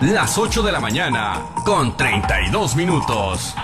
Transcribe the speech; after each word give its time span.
las 0.00 0.38
8 0.38 0.62
de 0.62 0.72
la 0.72 0.80
mañana, 0.80 1.42
con 1.64 1.96
32 1.96 2.74
minutos. 2.74 3.54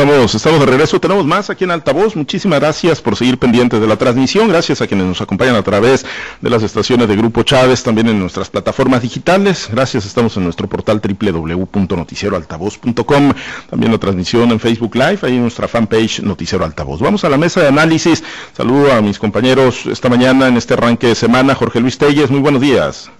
Estamos, 0.00 0.60
de 0.60 0.66
regreso, 0.66 0.98
tenemos 0.98 1.26
más 1.26 1.50
aquí 1.50 1.64
en 1.64 1.72
Altavoz. 1.72 2.16
Muchísimas 2.16 2.58
gracias 2.58 3.02
por 3.02 3.16
seguir 3.16 3.36
pendientes 3.36 3.82
de 3.82 3.86
la 3.86 3.96
transmisión. 3.96 4.48
Gracias 4.48 4.80
a 4.80 4.86
quienes 4.86 5.06
nos 5.06 5.20
acompañan 5.20 5.56
a 5.56 5.62
través 5.62 6.06
de 6.40 6.48
las 6.48 6.62
estaciones 6.62 7.06
de 7.06 7.16
Grupo 7.16 7.42
Chávez, 7.42 7.82
también 7.82 8.08
en 8.08 8.18
nuestras 8.18 8.48
plataformas 8.48 9.02
digitales. 9.02 9.68
Gracias, 9.70 10.06
estamos 10.06 10.34
en 10.38 10.44
nuestro 10.44 10.70
portal 10.70 11.02
www.noticieroaltavoz.com. 11.02 13.32
También 13.68 13.92
la 13.92 13.98
transmisión 13.98 14.50
en 14.52 14.58
Facebook 14.58 14.94
Live, 14.94 15.18
ahí 15.20 15.34
en 15.34 15.42
nuestra 15.42 15.68
fanpage 15.68 16.22
Noticiero 16.22 16.64
Altavoz. 16.64 17.00
Vamos 17.00 17.22
a 17.24 17.28
la 17.28 17.36
mesa 17.36 17.60
de 17.60 17.68
análisis. 17.68 18.24
Saludo 18.56 18.94
a 18.94 19.02
mis 19.02 19.18
compañeros 19.18 19.84
esta 19.84 20.08
mañana 20.08 20.48
en 20.48 20.56
este 20.56 20.72
arranque 20.72 21.08
de 21.08 21.14
semana. 21.14 21.54
Jorge 21.54 21.78
Luis 21.78 21.98
Telles, 21.98 22.30
muy 22.30 22.40
buenos 22.40 22.62
días. 22.62 23.10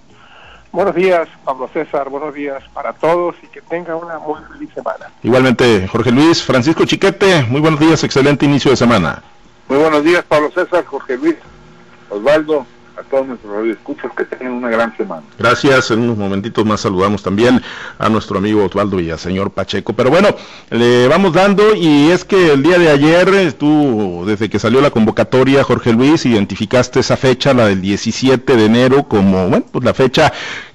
Buenos 0.71 0.95
días, 0.95 1.27
Pablo 1.43 1.69
César, 1.73 2.07
buenos 2.07 2.33
días 2.33 2.63
para 2.73 2.93
todos 2.93 3.35
y 3.43 3.47
que 3.47 3.59
tenga 3.61 3.93
una 3.97 4.19
muy 4.19 4.39
feliz 4.53 4.69
semana. 4.73 5.11
Igualmente, 5.21 5.85
Jorge 5.89 6.11
Luis, 6.11 6.41
Francisco 6.41 6.85
Chiquete, 6.85 7.43
muy 7.49 7.59
buenos 7.59 7.77
días, 7.77 8.01
excelente 8.05 8.45
inicio 8.45 8.71
de 8.71 8.77
semana. 8.77 9.21
Muy 9.67 9.79
buenos 9.79 10.01
días, 10.01 10.23
Pablo 10.23 10.49
César, 10.51 10.85
Jorge 10.85 11.17
Luis, 11.17 11.35
Osvaldo, 12.09 12.65
todos 13.03 13.27
nuestros 13.27 13.53
radioescuchos 13.53 14.11
que 14.15 14.25
tengan 14.25 14.53
una 14.53 14.69
gran 14.69 14.95
semana. 14.97 15.23
Gracias, 15.37 15.91
en 15.91 15.99
unos 15.99 16.17
momentitos 16.17 16.65
más 16.65 16.81
saludamos 16.81 17.23
también 17.23 17.61
a 17.99 18.09
nuestro 18.09 18.37
amigo 18.37 18.65
Osvaldo 18.65 18.99
y 18.99 19.11
al 19.11 19.19
señor 19.19 19.51
Pacheco. 19.51 19.93
Pero 19.93 20.09
bueno, 20.09 20.29
le 20.69 21.07
vamos 21.07 21.33
dando 21.33 21.75
y 21.75 22.09
es 22.11 22.25
que 22.25 22.53
el 22.53 22.63
día 22.63 22.77
de 22.77 22.89
ayer, 22.89 23.53
tú, 23.53 24.23
desde 24.25 24.49
que 24.49 24.59
salió 24.59 24.81
la 24.81 24.91
convocatoria, 24.91 25.63
Jorge 25.63 25.93
Luis, 25.93 26.25
identificaste 26.25 26.99
esa 26.99 27.17
fecha, 27.17 27.53
la 27.53 27.67
del 27.67 27.81
17 27.81 28.55
de 28.55 28.65
enero, 28.65 29.03
como, 29.03 29.47
bueno, 29.47 29.65
pues 29.71 29.83
la 29.83 29.93
fecha 29.93 30.31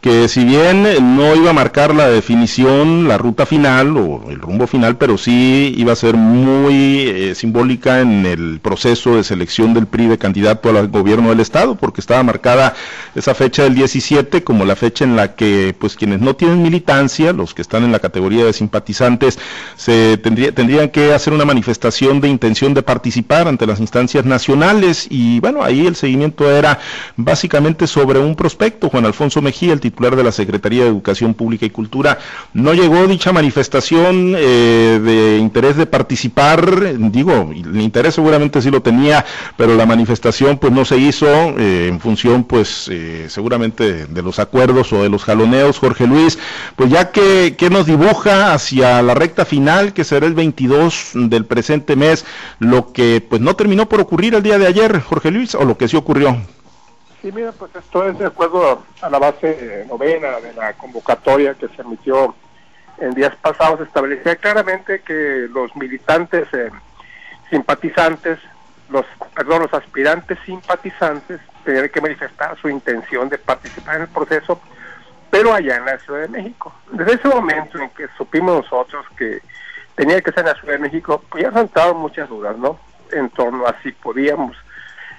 que 0.07 0.29
si 0.29 0.45
bien 0.45 0.85
no 1.17 1.35
iba 1.35 1.51
a 1.51 1.53
marcar 1.53 1.93
la 1.93 2.09
definición, 2.09 3.09
la 3.09 3.19
ruta 3.19 3.45
final 3.45 3.97
o 3.97 4.31
el 4.31 4.39
rumbo 4.39 4.69
final, 4.69 4.97
pero 4.99 5.19
sí 5.19 5.75
iba 5.77 5.93
a 5.93 5.97
ser 5.97 6.15
muy 6.15 7.09
eh, 7.09 7.35
simbólica 7.35 8.01
en 8.01 8.25
el 8.25 8.61
proceso 8.61 9.17
de 9.17 9.25
selección 9.25 9.75
del 9.75 9.89
PRI 9.89 10.07
de 10.07 10.17
candidato 10.17 10.69
al 10.69 10.87
gobierno 10.89 11.31
del 11.31 11.41
Estado, 11.41 11.75
porque 11.75 12.01
marcada 12.23 12.75
esa 13.15 13.35
fecha 13.35 13.63
del 13.63 13.75
17 13.75 14.45
como 14.45 14.65
la 14.65 14.77
fecha 14.77 15.05
en 15.05 15.17
la 15.17 15.35
que 15.35 15.75
pues 15.79 15.97
quienes 15.97 16.21
no 16.21 16.37
tienen 16.37 16.63
militancia, 16.63 17.33
los 17.33 17.55
que 17.55 17.63
están 17.63 17.85
en 17.85 17.93
la 17.93 17.99
categoría 17.99 18.45
de 18.45 18.53
simpatizantes, 18.53 19.39
se 19.77 20.19
tendría, 20.19 20.53
tendrían 20.53 20.91
que 20.91 21.15
hacer 21.15 21.33
una 21.33 21.45
manifestación 21.45 22.21
de 22.21 22.29
intención 22.29 22.75
de 22.75 22.83
participar 22.83 23.49
ante 23.49 23.67
las 23.67 23.81
instancias 23.81 24.25
nacionales 24.25 25.07
y 25.11 25.41
bueno, 25.41 25.63
ahí 25.63 25.87
el 25.87 25.97
seguimiento 25.97 26.51
era 26.51 26.79
básicamente 27.17 27.87
sobre 27.87 28.19
un 28.19 28.35
prospecto, 28.37 28.89
Juan 28.89 29.07
Alfonso 29.07 29.43
Mejía, 29.43 29.73
el 29.73 29.81
titular 29.81 30.17
de 30.17 30.25
la 30.25 30.33
Secretaría 30.33 30.85
de 30.85 30.89
Educación 30.89 31.35
Pública 31.35 31.67
y 31.67 31.71
Cultura. 31.71 32.19
No 32.53 32.75
llegó 32.75 33.07
dicha 33.07 33.33
manifestación 33.33 34.35
eh, 34.37 35.01
de 35.03 35.39
interés 35.39 35.77
de 35.77 35.87
participar, 35.87 36.99
digo, 37.11 37.51
el 37.53 37.81
interés 37.81 38.15
seguramente 38.15 38.61
sí 38.63 38.71
lo 38.71 38.83
tenía, 38.83 39.25
pero 39.57 39.75
la 39.75 39.87
manifestación 39.87 40.59
pues 40.59 40.73
no 40.73 40.85
se 40.85 40.99
hizo 40.99 41.27
eh, 41.59 41.89
en 41.89 42.01
función 42.07 42.45
pues 42.45 42.89
eh, 42.89 43.27
seguramente 43.29 44.07
de 44.07 44.23
los 44.23 44.39
acuerdos 44.39 44.93
o 44.93 45.03
de 45.03 45.09
los 45.09 45.25
jaloneos, 45.25 45.81
Jorge 45.81 46.07
Luis, 46.07 46.39
pues 46.77 46.89
ya 46.89 47.11
que, 47.11 47.57
que 47.59 47.69
nos 47.69 47.85
dibuja 47.85 48.55
hacia 48.55 49.03
la 49.03 49.15
recta 49.15 49.45
final, 49.45 49.93
que 49.93 50.05
será 50.05 50.25
el 50.27 50.35
22 50.35 51.11
del 51.15 51.47
presente 51.47 51.97
mes, 51.97 52.25
lo 52.61 52.93
que 52.93 53.21
pues 53.29 53.43
no 53.43 53.57
terminó 53.57 53.89
por 53.89 54.01
ocurrir 54.01 54.37
el 54.37 54.45
día 54.45 54.57
de 54.57 54.69
ayer, 54.69 55.01
Jorge 55.01 55.33
Luis, 55.33 55.57
o 55.57 55.65
lo 55.65 55.77
que 55.77 55.89
sí 55.89 55.97
ocurrió. 55.97 56.37
Sí, 57.21 57.33
mira, 57.33 57.51
pues 57.51 57.75
esto 57.75 58.09
es 58.09 58.17
de 58.21 58.27
acuerdo 58.27 58.85
a 59.03 59.11
la 59.11 59.19
base 59.19 59.85
novena 59.89 60.39
de 60.39 60.53
la 60.53 60.75
convocatoria 60.75 61.55
que 61.55 61.67
se 61.75 61.83
emitió 61.83 62.37
en 62.99 63.15
días 63.15 63.35
pasados, 63.43 63.81
establecía 63.81 64.37
claramente 64.37 65.01
que 65.01 65.49
los 65.51 65.75
militantes 65.75 66.47
eh, 66.53 66.71
simpatizantes, 67.51 68.39
los, 68.91 69.05
perdón, 69.35 69.63
los 69.63 69.75
aspirantes 69.75 70.39
simpatizantes 70.47 71.41
tenían 71.67 71.89
que 71.89 72.01
manifestar 72.01 72.57
su 72.59 72.69
intención 72.71 73.29
de 73.29 73.39
participar 73.39 73.97
en 73.97 74.03
el 74.03 74.09
proceso, 74.09 74.61
pero 75.29 75.53
allá 75.53 75.77
en 75.77 75.85
la 75.85 75.99
Ciudad 75.99 76.21
de 76.21 76.29
México. 76.29 76.73
Desde 76.93 77.15
ese 77.15 77.29
momento 77.29 77.79
en 77.79 77.91
que 77.91 78.07
supimos 78.17 78.65
nosotros 78.65 79.05
que 79.19 79.41
tenía 79.97 80.23
que 80.23 80.31
ser 80.31 80.41
en 80.41 80.47
la 80.47 80.55
Ciudad 80.55 80.75
de 80.75 80.79
México, 80.79 81.23
pues 81.29 81.43
ya 81.43 81.61
entrado 81.61 81.95
muchas 81.95 82.29
dudas, 82.29 82.57
¿no? 82.57 82.79
En 83.11 83.29
torno 83.31 83.67
a 83.67 83.75
si 83.83 83.91
podíamos 83.93 84.57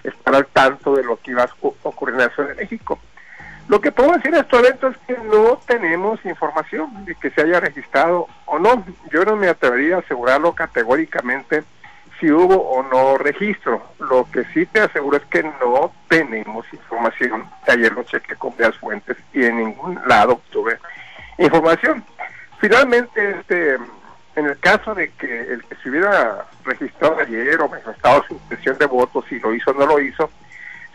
estar 0.03 0.33
al 0.33 0.47
tanto 0.47 0.95
de 0.95 1.03
lo 1.03 1.17
que 1.17 1.31
iba 1.31 1.43
a 1.43 1.49
ocurrir 1.83 2.15
en 2.15 2.21
la 2.21 2.29
Ciudad 2.29 2.49
de 2.49 2.55
México. 2.55 2.97
Lo 3.67 3.81
que 3.81 3.91
puedo 3.91 4.13
decir 4.13 4.33
en 4.33 4.39
este 4.39 4.57
evento 4.57 4.87
es 4.87 4.97
que 5.05 5.17
no 5.17 5.59
tenemos 5.67 6.23
información 6.23 7.03
de 7.03 7.15
que 7.15 7.29
se 7.31 7.41
haya 7.41 7.59
registrado 7.59 8.27
o 8.45 8.57
no. 8.59 8.85
Yo 9.11 9.25
no 9.25 9.35
me 9.35 9.49
atrevería 9.49 9.97
a 9.97 9.99
asegurarlo 9.99 10.53
categóricamente 10.53 11.65
si 12.19 12.31
hubo 12.31 12.55
o 12.55 12.83
no 12.83 13.17
registro. 13.17 13.81
Lo 13.99 14.27
que 14.31 14.43
sí 14.53 14.65
te 14.65 14.81
aseguro 14.81 15.17
es 15.17 15.25
que 15.25 15.43
no 15.43 15.91
tenemos 16.07 16.65
información. 16.73 17.45
Ayer 17.67 17.91
lo 17.91 18.03
chequé 18.03 18.35
con 18.35 18.51
varias 18.57 18.77
fuentes 18.77 19.17
y 19.33 19.45
en 19.45 19.57
ningún 19.57 19.99
lado 20.07 20.33
obtuve 20.33 20.77
información. 21.37 22.03
Finalmente, 22.59 23.39
este, 23.39 23.77
en 24.35 24.45
el 24.45 24.57
caso 24.59 24.95
de 24.95 25.09
que 25.11 25.53
el 25.53 25.63
que 25.63 25.75
se 25.75 25.89
hubiera 25.89 26.45
registrado 26.63 27.19
ayer 27.19 27.59
o 27.61 27.69
manifestado 27.69 28.23
su 28.27 28.33
intención 28.33 28.77
de 28.77 28.85
voto, 28.85 29.23
si 29.29 29.39
lo 29.39 29.53
hizo 29.53 29.71
o 29.71 29.73
no 29.73 29.85
lo 29.85 29.99
hizo, 29.99 30.29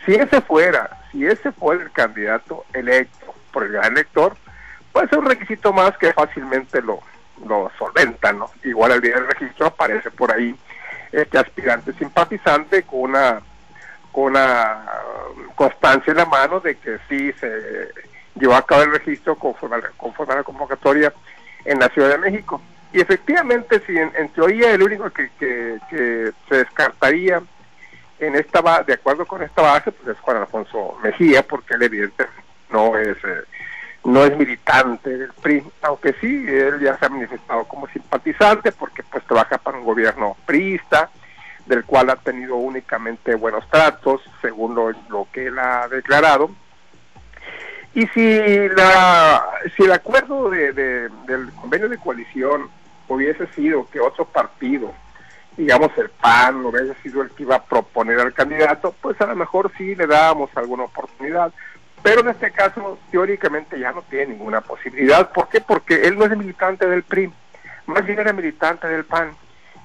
si 0.05 0.15
ese 0.15 0.41
fuera, 0.41 1.01
si 1.11 1.25
ese 1.25 1.51
fuera 1.53 1.83
el 1.83 1.91
candidato 1.91 2.65
electo 2.73 3.33
por 3.51 3.63
el 3.63 3.71
gran 3.71 3.93
elector, 3.93 4.35
puede 4.91 5.07
ser 5.07 5.19
un 5.19 5.25
requisito 5.25 5.71
más 5.71 5.97
que 5.97 6.11
fácilmente 6.11 6.81
lo, 6.81 6.99
lo 7.47 7.71
solventa, 7.77 8.33
¿no? 8.33 8.49
Igual 8.63 8.91
el 8.91 9.01
día 9.01 9.15
del 9.15 9.27
registro 9.27 9.67
aparece 9.67 10.11
por 10.11 10.33
ahí 10.33 10.55
este 11.13 11.37
aspirante 11.37 11.93
simpatizante 11.93 12.83
con 12.83 13.01
una 13.01 13.39
con 14.11 14.25
una 14.25 14.85
constancia 15.55 16.11
en 16.11 16.17
la 16.17 16.25
mano 16.25 16.59
de 16.59 16.75
que 16.75 16.97
sí 17.09 17.31
se 17.33 17.89
llevó 18.35 18.55
a 18.55 18.65
cabo 18.65 18.83
el 18.83 18.91
registro 18.91 19.35
conforme 19.35 19.77
a 19.77 19.79
la, 19.79 19.89
conforme 19.97 20.33
a 20.33 20.37
la 20.37 20.43
convocatoria 20.43 21.13
en 21.65 21.79
la 21.79 21.89
Ciudad 21.89 22.09
de 22.09 22.17
México. 22.17 22.61
Y 22.91 23.01
efectivamente, 23.01 23.81
si 23.87 23.97
en, 23.97 24.29
teoría 24.29 24.71
el 24.71 24.83
único 24.83 25.09
que, 25.09 25.31
se 25.89 26.55
descartaría 26.55 27.41
en 28.19 28.35
esta 28.35 28.83
de 28.83 28.93
acuerdo 28.93 29.25
con 29.25 29.41
esta 29.41 29.63
base, 29.63 29.91
pues 29.91 30.15
es 30.15 30.21
Juan 30.21 30.37
Alfonso 30.37 30.97
Mejía, 31.03 31.41
porque 31.41 31.73
él 31.73 31.83
evidentemente 31.83 32.43
no 32.69 32.97
es 32.97 33.17
eh, 33.23 33.43
no 34.05 34.25
es 34.25 34.37
militante 34.37 35.17
del 35.17 35.31
PRI, 35.33 35.63
aunque 35.81 36.13
sí, 36.19 36.45
él 36.47 36.79
ya 36.81 36.97
se 36.97 37.05
ha 37.05 37.09
manifestado 37.09 37.63
como 37.65 37.87
simpatizante, 37.87 38.71
porque 38.71 39.03
pues 39.03 39.23
trabaja 39.25 39.57
para 39.57 39.77
un 39.77 39.85
gobierno 39.85 40.35
priista, 40.45 41.09
del 41.65 41.85
cual 41.85 42.09
ha 42.09 42.17
tenido 42.17 42.55
únicamente 42.57 43.35
buenos 43.35 43.67
tratos, 43.69 44.21
según 44.41 44.75
lo, 44.75 44.91
lo 45.09 45.27
que 45.31 45.47
él 45.47 45.57
ha 45.57 45.87
declarado. 45.87 46.51
Y 47.95 48.07
si 48.07 48.69
la 48.69 49.45
si 49.77 49.83
el 49.83 49.91
acuerdo 49.91 50.49
de, 50.49 50.73
de, 50.73 51.09
del 51.27 51.53
convenio 51.53 51.87
de 51.87 51.97
coalición 51.97 52.69
hubiese 53.07 53.45
sido 53.47 53.87
que 53.89 53.99
otro 53.99 54.25
partido, 54.25 54.91
digamos 55.55 55.91
el 55.97 56.09
PAN, 56.09 56.65
hubiese 56.65 56.95
sido 57.03 57.21
el 57.21 57.29
que 57.29 57.43
iba 57.43 57.55
a 57.55 57.63
proponer 57.63 58.19
al 58.19 58.33
candidato, 58.33 58.95
pues 58.99 59.19
a 59.21 59.27
lo 59.27 59.35
mejor 59.35 59.71
sí 59.77 59.95
le 59.95 60.07
dábamos 60.07 60.49
alguna 60.55 60.83
oportunidad. 60.83 61.53
Pero 62.03 62.19
en 62.19 62.27
este 62.27 62.51
caso, 62.51 62.99
teóricamente 63.09 63.79
ya 63.79 63.93
no 63.93 64.01
tiene 64.03 64.33
ninguna 64.33 64.59
posibilidad. 64.59 65.31
¿Por 65.31 65.47
qué? 65.47 65.61
Porque 65.61 66.05
él 66.05 66.17
no 66.17 66.25
es 66.25 66.37
militante 66.37 66.85
del 66.85 67.03
PRI, 67.03 67.31
más 67.87 68.05
bien 68.05 68.19
era 68.19 68.33
militante 68.33 68.87
del 68.87 69.05
PAN. 69.05 69.31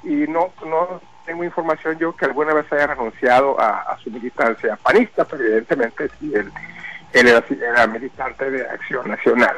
Y 0.03 0.27
no, 0.27 0.53
no 0.67 1.01
tengo 1.25 1.45
información 1.45 1.99
yo 1.99 2.17
que 2.17 2.25
alguna 2.25 2.55
vez 2.55 2.73
haya 2.73 2.89
renunciado 2.89 3.59
a, 3.61 3.97
su 4.03 4.11
militancia 4.11 4.77
panista, 4.77 5.25
pero 5.25 5.45
evidentemente 5.45 6.09
sí, 6.19 6.33
él, 6.35 6.51
era, 7.13 7.87
militante 7.87 8.51
de 8.51 8.69
Acción 8.69 9.09
Nacional 9.09 9.57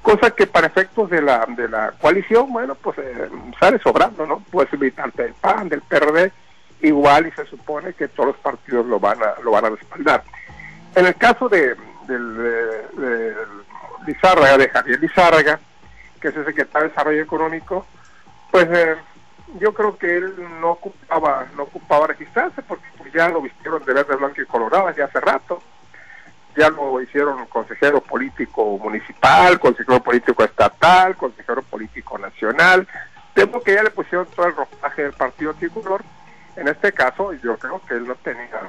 cosa 0.00 0.30
que 0.30 0.46
para 0.46 0.68
efectos 0.68 1.10
de 1.10 1.20
la 1.20 1.44
de 1.48 1.68
la 1.68 1.92
coalición, 2.00 2.50
bueno, 2.50 2.74
pues 2.76 2.96
eh, 2.98 3.28
sale 3.60 3.78
sobrando, 3.80 4.26
¿no? 4.26 4.38
Puede 4.50 4.70
ser 4.70 4.78
militante 4.78 5.24
del 5.24 5.34
PAN, 5.34 5.68
del 5.68 5.82
PRD, 5.82 6.32
igual 6.80 7.26
y 7.26 7.32
se 7.32 7.44
supone 7.44 7.92
que 7.92 8.08
todos 8.08 8.28
los 8.28 8.36
partidos 8.36 8.86
lo 8.86 8.98
van 8.98 9.18
a 9.22 9.34
lo 9.42 9.50
van 9.50 9.66
a 9.66 9.70
respaldar. 9.70 10.22
En 10.94 11.04
el 11.04 11.14
caso 11.16 11.48
de, 11.48 11.76
del 12.08 12.36
de, 12.36 13.36
Lizárraga, 14.06 14.58
de 14.58 14.68
Javier 14.68 15.00
Lizárraga, 15.00 15.60
que 16.20 16.28
es 16.28 16.36
el 16.36 16.44
secretario 16.44 16.88
de 16.88 16.88
Desarrollo 16.88 17.22
Económico, 17.22 17.86
pues 18.50 18.66
eh, 18.70 18.96
yo 19.60 19.72
creo 19.72 19.96
que 19.96 20.16
él 20.16 20.34
no 20.60 20.72
ocupaba 20.72 21.46
no 21.56 21.62
ocupaba 21.64 22.08
registrarse 22.08 22.62
porque 22.62 22.86
pues, 22.98 23.12
ya 23.12 23.28
lo 23.28 23.40
vistieron 23.40 23.84
de 23.84 23.92
verde, 23.92 24.16
blanco 24.16 24.40
y 24.40 24.46
colorado 24.46 24.90
ya 24.96 25.04
hace 25.04 25.20
rato 25.20 25.62
ya 26.58 26.70
lo 26.70 27.00
hicieron 27.00 27.46
consejero 27.46 28.00
político 28.00 28.78
municipal, 28.78 29.60
consejero 29.60 30.02
político 30.02 30.42
estatal, 30.42 31.16
consejero 31.16 31.62
político 31.62 32.18
nacional, 32.18 32.86
tengo 33.32 33.62
que 33.62 33.74
ya 33.74 33.84
le 33.84 33.90
pusieron 33.90 34.26
todo 34.34 34.46
el 34.46 34.56
ropaje 34.56 35.04
del 35.04 35.12
partido 35.12 35.54
tricolor. 35.54 36.02
En 36.56 36.66
este 36.66 36.92
caso, 36.92 37.32
yo 37.34 37.56
creo 37.56 37.80
que 37.86 37.94
él 37.94 38.08
no 38.08 38.16
tenía, 38.16 38.60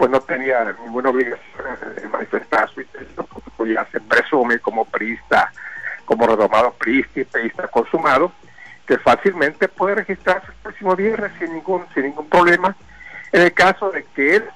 pues 0.00 0.10
no 0.10 0.20
tenía 0.22 0.64
ninguna 0.82 1.10
obligación 1.10 1.94
de 1.94 2.08
manifestar 2.08 2.70
su 2.70 2.80
intención, 2.80 3.26
porque 3.54 3.74
ya 3.74 3.86
se 3.92 4.00
presume 4.00 4.58
como 4.58 4.86
priista, 4.86 5.52
como 6.06 6.26
redomado 6.26 6.72
priista 6.72 7.20
y 7.20 7.24
priista 7.24 7.68
consumado, 7.68 8.32
que 8.86 8.96
fácilmente 8.96 9.68
puede 9.68 9.96
registrarse 9.96 10.46
el 10.52 10.54
próximo 10.62 10.96
viernes 10.96 11.32
sin 11.38 11.52
ningún, 11.52 11.84
sin 11.92 12.04
ningún 12.04 12.26
problema. 12.30 12.74
En 13.30 13.42
el 13.42 13.52
caso 13.52 13.90
de 13.90 14.04
que 14.14 14.36
él 14.36 14.50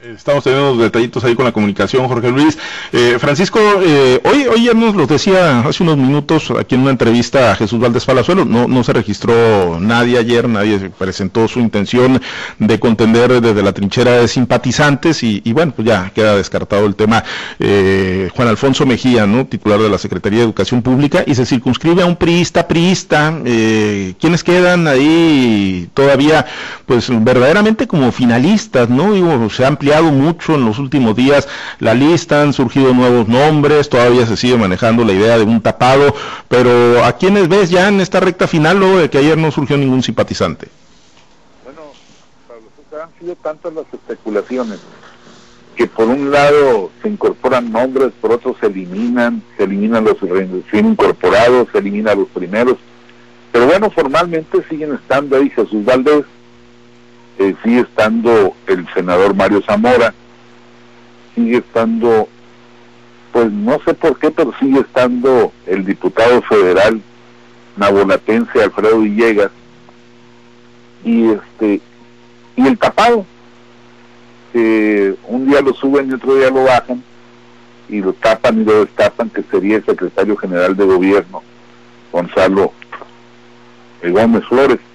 Estamos 0.00 0.44
teniendo 0.44 0.74
unos 0.74 0.84
detallitos 0.84 1.24
ahí 1.24 1.34
con 1.34 1.44
la 1.44 1.50
comunicación, 1.50 2.06
Jorge 2.06 2.30
Luis. 2.30 2.56
Eh, 2.92 3.16
Francisco, 3.18 3.58
eh, 3.82 4.20
hoy, 4.24 4.46
hoy 4.46 4.64
ya 4.66 4.72
nos 4.72 4.94
lo 4.94 5.08
decía 5.08 5.58
hace 5.60 5.82
unos 5.82 5.96
minutos 5.96 6.52
aquí 6.52 6.76
en 6.76 6.82
una 6.82 6.92
entrevista 6.92 7.50
a 7.50 7.56
Jesús 7.56 7.80
Valdés 7.80 8.04
Palazuelo, 8.04 8.44
no, 8.44 8.68
no 8.68 8.84
se 8.84 8.92
registró 8.92 9.80
nadie 9.80 10.16
ayer, 10.16 10.48
nadie 10.48 10.90
presentó 10.96 11.48
su 11.48 11.58
intención 11.58 12.22
de 12.60 12.78
contender 12.78 13.40
desde 13.40 13.60
la 13.60 13.72
trinchera 13.72 14.12
de 14.12 14.28
simpatizantes 14.28 15.24
y, 15.24 15.52
bueno, 15.52 15.72
pues 15.74 15.88
ya 15.88 16.12
queda 16.14 16.36
descartado 16.36 16.86
el 16.86 16.94
tema. 16.94 17.24
Eh, 17.58 18.30
Juan 18.36 18.46
Alfonso 18.46 18.86
Mejía, 18.86 19.26
¿no? 19.26 19.46
titular 19.46 19.80
de 19.80 19.88
la 19.88 19.98
Secretaría 19.98 20.38
de 20.38 20.44
Educación 20.44 20.80
Pública, 20.80 21.24
y 21.26 21.34
se 21.34 21.44
circunscribe 21.44 22.02
a 22.02 22.06
un 22.06 22.14
priista, 22.14 22.68
priista. 22.68 23.34
¿Quiénes 23.42 24.44
quedan 24.44 24.86
ahí 24.86 25.88
todavía, 25.92 26.46
pues 26.86 27.08
verdaderamente 27.10 27.88
como 27.88 28.12
finalistas, 28.12 28.88
¿no? 28.88 29.12
Digo, 29.12 29.50
se 29.50 29.64
mucho 30.02 30.54
en 30.54 30.64
los 30.64 30.78
últimos 30.78 31.16
días 31.16 31.48
la 31.80 31.94
lista, 31.94 32.42
han 32.42 32.52
surgido 32.52 32.94
nuevos 32.94 33.28
nombres, 33.28 33.88
todavía 33.88 34.26
se 34.26 34.36
sigue 34.36 34.56
manejando 34.56 35.04
la 35.04 35.12
idea 35.12 35.38
de 35.38 35.44
un 35.44 35.60
tapado, 35.60 36.14
pero 36.48 37.04
¿a 37.04 37.12
quiénes 37.12 37.48
ves 37.48 37.70
ya 37.70 37.88
en 37.88 38.00
esta 38.00 38.20
recta 38.20 38.46
final 38.46 38.78
luego 38.78 38.98
de 38.98 39.10
que 39.10 39.18
ayer 39.18 39.36
no 39.36 39.50
surgió 39.50 39.76
ningún 39.76 40.02
simpatizante? 40.02 40.68
Bueno, 41.64 41.80
Pablo, 42.46 43.02
han 43.02 43.18
sido 43.18 43.34
tantas 43.36 43.72
las 43.72 43.86
especulaciones 43.92 44.78
que 45.74 45.86
por 45.86 46.08
un 46.08 46.30
lado 46.30 46.90
se 47.02 47.08
incorporan 47.08 47.70
nombres, 47.70 48.12
por 48.20 48.32
otro 48.32 48.56
se 48.60 48.66
eliminan, 48.66 49.42
se 49.56 49.64
eliminan 49.64 50.04
los 50.04 50.20
recién 50.20 50.86
incorporados, 50.86 51.68
se 51.72 51.78
eliminan 51.78 52.18
los 52.18 52.28
primeros, 52.28 52.76
pero 53.52 53.66
bueno, 53.66 53.90
formalmente 53.90 54.58
siguen 54.68 54.94
estando 54.94 55.36
ahí 55.36 55.48
Jesús 55.50 55.84
Valdés, 55.84 56.24
eh, 57.38 57.54
sigue 57.62 57.80
estando 57.80 58.54
el 58.66 58.86
senador 58.94 59.34
Mario 59.34 59.62
Zamora, 59.62 60.12
sigue 61.34 61.58
estando, 61.58 62.28
pues 63.32 63.50
no 63.52 63.78
sé 63.84 63.94
por 63.94 64.18
qué, 64.18 64.30
pero 64.30 64.52
sigue 64.58 64.80
estando 64.80 65.52
el 65.66 65.84
diputado 65.84 66.42
federal 66.42 67.00
nabolatense 67.76 68.62
Alfredo 68.62 68.98
Villegas 68.98 69.50
y 71.04 71.30
este 71.30 71.80
y 72.56 72.66
el 72.66 72.76
tapado 72.76 73.24
que 74.52 75.14
un 75.28 75.46
día 75.46 75.60
lo 75.60 75.72
suben 75.74 76.10
y 76.10 76.14
otro 76.14 76.34
día 76.34 76.50
lo 76.50 76.64
bajan 76.64 77.02
y 77.88 78.00
lo 78.00 78.12
tapan 78.14 78.60
y 78.60 78.64
lo 78.64 78.84
destapan 78.84 79.30
que 79.30 79.44
sería 79.44 79.76
el 79.76 79.84
secretario 79.84 80.36
general 80.36 80.76
de 80.76 80.84
gobierno 80.84 81.42
Gonzalo 82.10 82.72
Gómez 84.02 84.44
Flores. 84.48 84.78
eh, 84.78 84.87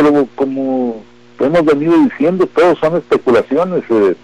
pero 0.00 0.26
como 0.34 1.02
hemos 1.38 1.64
venido 1.64 1.92
diciendo, 2.04 2.46
todos 2.46 2.78
son 2.78 2.96
especulaciones. 2.96 3.84
Eh, 3.90 4.16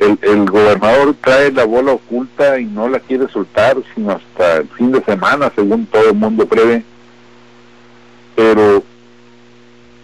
el, 0.00 0.18
el, 0.20 0.50
gobernador 0.50 1.14
trae 1.22 1.52
la 1.52 1.64
bola 1.64 1.92
oculta 1.92 2.58
y 2.58 2.64
no 2.64 2.88
la 2.88 3.00
quiere 3.00 3.28
soltar, 3.28 3.76
sino 3.94 4.12
hasta 4.12 4.56
el 4.58 4.68
fin 4.68 4.92
de 4.92 5.02
semana, 5.04 5.50
según 5.54 5.86
todo 5.86 6.10
el 6.10 6.16
mundo 6.16 6.46
prevé. 6.46 6.82
Pero 8.34 8.82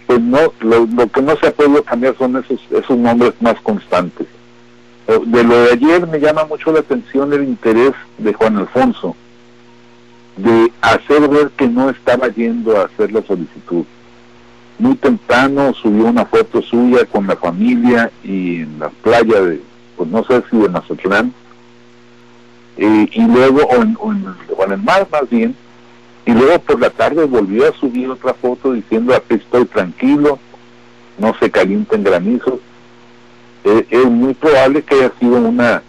pues 0.07 0.21
no, 0.21 0.53
lo, 0.61 1.09
que 1.09 1.21
no 1.21 1.37
se 1.37 1.49
ha 1.49 1.53
podido 1.53 1.83
cambiar 1.83 2.17
son 2.17 2.37
esos, 2.37 2.61
esos 2.71 2.97
nombres 2.97 3.35
más 3.41 3.61
constantes. 3.61 4.27
De 5.27 5.43
lo 5.43 5.63
de 5.63 5.73
ayer 5.73 6.07
me 6.07 6.21
llama 6.21 6.45
mucho 6.45 6.73
la 6.73 6.79
atención 6.79 7.33
el 7.33 7.43
interés 7.43 7.93
de 8.19 8.33
Juan 8.33 8.57
Alfonso 8.57 9.17
de 10.37 10.73
hacer 10.81 11.29
ver 11.29 11.51
que 11.51 11.67
no 11.67 11.91
estaba 11.91 12.29
yendo 12.29 12.81
a 12.81 12.85
hacer 12.85 13.13
la 13.13 13.21
solicitud 13.23 13.85
muy 14.83 14.97
temprano 14.97 15.73
subió 15.75 16.07
una 16.07 16.27
foto 16.27 16.61
suya 16.61 17.07
con 17.07 17.29
la 17.29 17.37
familia 17.37 18.11
y 18.25 18.63
en 18.63 18.81
la 18.81 18.89
playa 18.89 19.41
de, 19.41 19.61
pues 19.97 20.11
no 20.11 20.25
sé 20.25 20.43
si 20.51 20.57
de 20.57 20.69
Mazatlán, 20.69 21.33
eh, 22.77 23.09
y 23.13 23.23
luego, 23.23 23.61
o 23.63 23.77
en, 23.81 24.73
el 24.73 24.79
mar 24.79 25.07
más 25.13 25.31
bien, 25.31 25.55
y 26.27 26.33
luego 26.33 26.59
por 26.59 26.81
la 26.81 26.91
tarde 26.91 27.25
volvió 27.27 27.69
a 27.69 27.79
subir 27.79 28.11
otra 28.11 28.35
foto 28.35 28.73
diciendo 28.73 29.15
aquí 29.15 29.35
estoy 29.35 29.67
tranquilo, 29.67 30.41
no 31.17 31.33
se 31.39 31.49
calienten 31.49 32.03
granizos. 32.03 32.59
Eh, 33.63 33.87
es 33.89 34.05
muy 34.07 34.35
probable 34.35 34.83
que 34.83 34.97
haya 34.97 35.13
sido 35.21 35.37
una, 35.37 35.81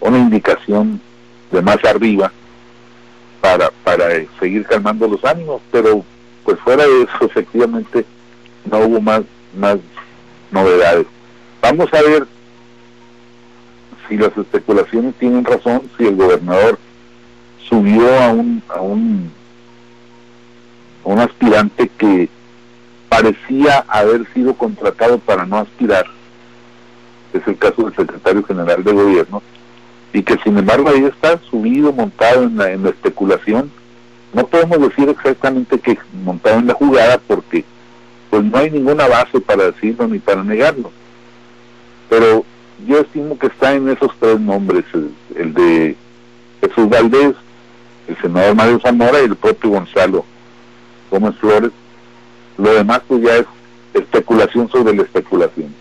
una 0.00 0.18
indicación 0.18 1.02
de 1.50 1.60
más 1.60 1.84
arriba 1.84 2.32
para, 3.42 3.70
para 3.84 4.06
seguir 4.38 4.64
calmando 4.64 5.06
los 5.06 5.22
ánimos, 5.22 5.60
pero 5.70 6.02
pues 6.44 6.58
fuera 6.60 6.86
de 6.86 7.02
eso 7.02 7.24
efectivamente 7.24 8.04
no 8.70 8.78
hubo 8.78 9.00
más 9.00 9.22
más 9.56 9.78
novedades. 10.50 11.06
Vamos 11.60 11.92
a 11.92 12.02
ver 12.02 12.26
si 14.08 14.16
las 14.16 14.36
especulaciones 14.36 15.14
tienen 15.16 15.44
razón 15.44 15.82
si 15.96 16.06
el 16.06 16.16
gobernador 16.16 16.78
subió 17.68 18.18
a 18.20 18.28
un 18.30 18.62
a 18.68 18.80
un 18.80 19.30
un 21.04 21.18
aspirante 21.18 21.88
que 21.96 22.28
parecía 23.08 23.84
haber 23.88 24.26
sido 24.32 24.54
contratado 24.54 25.18
para 25.18 25.46
no 25.46 25.58
aspirar 25.58 26.06
es 27.32 27.46
el 27.46 27.56
caso 27.56 27.82
del 27.82 27.94
secretario 27.94 28.42
general 28.42 28.82
de 28.82 28.92
gobierno 28.92 29.42
y 30.12 30.22
que 30.22 30.36
sin 30.38 30.58
embargo 30.58 30.88
ahí 30.88 31.04
está 31.04 31.38
subido 31.50 31.92
montado 31.92 32.44
en 32.44 32.56
la, 32.56 32.72
en 32.72 32.82
la 32.82 32.90
especulación 32.90 33.70
no 34.32 34.46
podemos 34.46 34.80
decir 34.80 35.08
exactamente 35.08 35.78
que 35.78 35.98
montado 36.24 36.58
en 36.58 36.66
la 36.66 36.74
jugada 36.74 37.18
porque 37.26 37.64
pues 38.30 38.44
no 38.44 38.58
hay 38.58 38.70
ninguna 38.70 39.08
base 39.08 39.40
para 39.40 39.70
decirlo 39.70 40.06
ni 40.06 40.18
para 40.18 40.44
negarlo. 40.44 40.92
Pero 42.08 42.44
yo 42.86 42.98
estimo 43.00 43.38
que 43.38 43.48
está 43.48 43.74
en 43.74 43.88
esos 43.88 44.12
tres 44.18 44.38
nombres, 44.38 44.84
el, 45.34 45.52
de 45.52 45.96
Jesús 46.60 46.88
Valdés, 46.88 47.34
el 48.06 48.16
senador 48.20 48.54
Mario 48.54 48.80
Zamora 48.80 49.20
y 49.20 49.24
el 49.24 49.36
propio 49.36 49.70
Gonzalo 49.70 50.24
Gómez 51.10 51.34
Flores. 51.36 51.72
Lo 52.56 52.72
demás 52.74 53.02
pues 53.08 53.22
ya 53.22 53.36
es 53.36 53.46
especulación 53.94 54.68
sobre 54.70 54.94
la 54.94 55.02
especulación. 55.02 55.74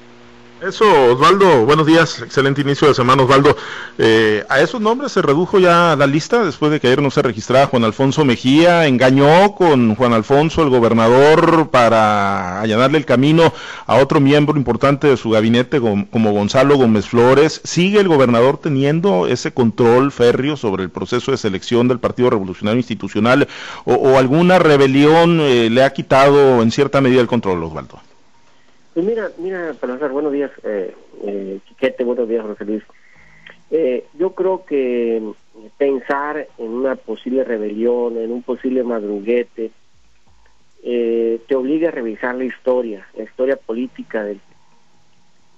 Eso, 0.61 1.13
Osvaldo, 1.13 1.65
buenos 1.65 1.87
días, 1.87 2.21
excelente 2.21 2.59
inicio 2.59 2.89
de 2.89 2.93
semana, 2.93 3.23
Osvaldo. 3.23 3.55
Eh, 3.97 4.43
a 4.49 4.59
esos 4.59 4.81
nombres 4.81 5.13
se 5.13 5.21
redujo 5.21 5.57
ya 5.57 5.95
la 5.95 6.05
lista 6.05 6.43
después 6.43 6.69
de 6.69 6.81
que 6.81 6.87
ayer 6.87 7.01
no 7.01 7.11
se 7.11 7.21
registraba 7.21 7.67
Juan 7.67 7.85
Alfonso 7.85 8.25
Mejía, 8.25 8.85
engañó 8.85 9.55
con 9.55 9.95
Juan 9.95 10.11
Alfonso, 10.11 10.61
el 10.61 10.69
gobernador, 10.69 11.69
para 11.69 12.59
allanarle 12.59 12.97
el 12.97 13.05
camino 13.05 13.53
a 13.85 13.95
otro 13.95 14.19
miembro 14.19 14.57
importante 14.57 15.07
de 15.07 15.15
su 15.15 15.29
gabinete 15.29 15.79
como 15.79 16.31
Gonzalo 16.33 16.75
Gómez 16.75 17.07
Flores. 17.07 17.61
¿Sigue 17.63 18.01
el 18.01 18.09
gobernador 18.09 18.57
teniendo 18.57 19.27
ese 19.27 19.53
control 19.53 20.11
férreo 20.11 20.57
sobre 20.57 20.83
el 20.83 20.89
proceso 20.89 21.31
de 21.31 21.37
selección 21.37 21.87
del 21.87 21.99
Partido 21.99 22.31
Revolucionario 22.31 22.79
Institucional 22.79 23.47
o, 23.85 24.17
alguna 24.17 24.59
rebelión 24.59 25.39
eh, 25.39 25.69
le 25.69 25.83
ha 25.83 25.93
quitado 25.93 26.61
en 26.61 26.71
cierta 26.71 26.99
medida 26.99 27.21
el 27.21 27.27
control, 27.27 27.63
Osvaldo? 27.63 28.08
Pues 28.93 29.05
mira, 29.05 29.31
mira, 29.37 29.75
para 29.79 29.95
buenos 30.07 30.31
días, 30.33 30.51
eh, 30.63 30.95
eh, 31.23 31.59
Chiquete, 31.67 32.03
buenos 32.03 32.27
días, 32.27 32.45
José 32.45 32.65
Luis. 32.65 32.83
Eh, 33.71 34.05
yo 34.17 34.33
creo 34.33 34.65
que 34.65 35.21
pensar 35.77 36.47
en 36.57 36.69
una 36.69 36.95
posible 36.95 37.43
rebelión, 37.43 38.17
en 38.17 38.31
un 38.31 38.41
posible 38.41 38.83
madruguete, 38.83 39.71
eh, 40.83 41.39
te 41.47 41.55
obliga 41.55 41.89
a 41.89 41.91
revisar 41.91 42.35
la 42.35 42.45
historia, 42.45 43.07
la 43.15 43.23
historia 43.23 43.57
política 43.57 44.23
del 44.23 44.39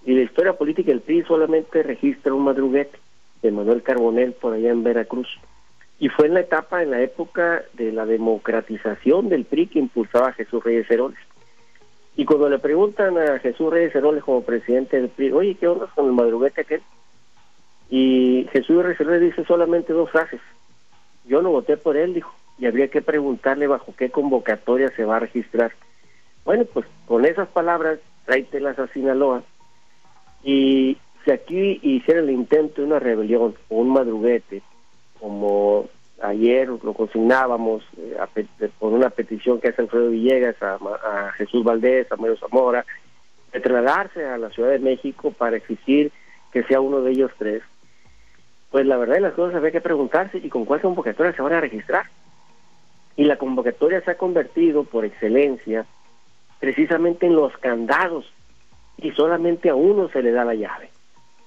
y 0.03 0.15
la 0.15 0.21
historia 0.21 0.53
política 0.53 0.91
del 0.91 1.01
PRI 1.01 1.21
solamente 1.23 1.83
registra 1.83 2.33
un 2.33 2.43
madruguete 2.43 2.97
de 3.43 3.51
Manuel 3.51 3.83
Carbonel 3.83 4.33
por 4.33 4.53
allá 4.53 4.71
en 4.71 4.83
Veracruz. 4.83 5.27
Y 5.99 6.09
fue 6.09 6.25
en 6.25 6.33
la 6.33 6.39
etapa, 6.39 6.81
en 6.81 6.89
la 6.89 7.01
época 7.01 7.63
de 7.73 7.91
la 7.91 8.07
democratización 8.07 9.29
del 9.29 9.45
PRI 9.45 9.67
que 9.67 9.77
impulsaba 9.77 10.33
Jesús 10.33 10.63
Reyes 10.63 10.89
Heroles. 10.89 11.19
Y 12.15 12.25
cuando 12.25 12.49
le 12.49 12.59
preguntan 12.59 13.17
a 13.17 13.39
Jesús 13.39 13.71
Reyes 13.71 13.95
Heroles 13.95 14.23
como 14.23 14.43
presidente 14.43 14.97
del 14.97 15.09
PRI, 15.09 15.31
oye, 15.31 15.55
¿qué 15.55 15.67
onda 15.67 15.87
con 15.87 16.07
el 16.07 16.11
madruguete 16.13 16.61
aquel? 16.61 16.81
Y 17.89 18.47
Jesús 18.51 18.83
Reyes 18.83 18.99
Heroles 18.99 19.21
dice 19.21 19.45
solamente 19.45 19.93
dos 19.93 20.09
frases. 20.09 20.41
Yo 21.25 21.41
no 21.41 21.51
voté 21.51 21.77
por 21.77 21.97
él, 21.97 22.13
dijo, 22.13 22.33
y 22.57 22.65
habría 22.65 22.89
que 22.89 23.01
preguntarle 23.01 23.67
bajo 23.67 23.93
qué 23.97 24.09
convocatoria 24.11 24.89
se 24.95 25.05
va 25.05 25.17
a 25.17 25.21
registrar. 25.21 25.71
Bueno, 26.43 26.65
pues 26.65 26.85
con 27.05 27.25
esas 27.25 27.47
palabras, 27.47 27.99
tráetelas 28.25 28.77
a 28.79 28.87
Sinaloa 28.87 29.43
y 30.43 30.97
si 31.23 31.31
aquí 31.31 31.79
hiciera 31.83 32.19
el 32.19 32.29
intento 32.29 32.81
de 32.81 32.87
una 32.87 32.99
rebelión 32.99 33.55
o 33.69 33.75
un 33.75 33.89
madruguete, 33.89 34.61
como 35.19 35.87
ayer 36.21 36.67
lo 36.67 36.93
consignábamos 36.93 37.83
eh, 37.97 38.17
por 38.79 38.93
una 38.93 39.09
petición 39.09 39.59
que 39.59 39.69
hace 39.69 39.81
Alfredo 39.81 40.09
Villegas 40.09 40.55
a, 40.61 41.31
Jesús 41.37 41.63
Valdés, 41.63 42.11
a 42.11 42.15
Mario 42.15 42.37
Zamora, 42.37 42.85
de 43.51 43.59
trasladarse 43.59 44.25
a 44.25 44.37
la 44.37 44.49
Ciudad 44.49 44.69
de 44.69 44.79
México 44.79 45.31
para 45.31 45.57
exigir 45.57 46.11
que 46.51 46.63
sea 46.63 46.81
uno 46.81 47.01
de 47.01 47.11
ellos 47.11 47.31
tres, 47.37 47.63
pues 48.69 48.85
la 48.85 48.97
verdad 48.97 49.15
de 49.15 49.21
las 49.21 49.33
cosas 49.33 49.55
había 49.55 49.71
que 49.71 49.81
preguntarse 49.81 50.37
y 50.37 50.49
con 50.49 50.65
cuál 50.65 50.81
convocatoria 50.81 51.33
se 51.33 51.41
van 51.41 51.53
a 51.53 51.61
registrar. 51.61 52.05
Y 53.17 53.25
la 53.25 53.37
convocatoria 53.37 54.01
se 54.01 54.11
ha 54.11 54.17
convertido 54.17 54.85
por 54.85 55.03
excelencia 55.03 55.85
precisamente 56.59 57.25
en 57.25 57.35
los 57.35 57.57
candados 57.57 58.31
y 58.97 59.11
solamente 59.11 59.69
a 59.69 59.75
uno 59.75 60.09
se 60.09 60.21
le 60.21 60.31
da 60.31 60.45
la 60.45 60.55
llave. 60.55 60.89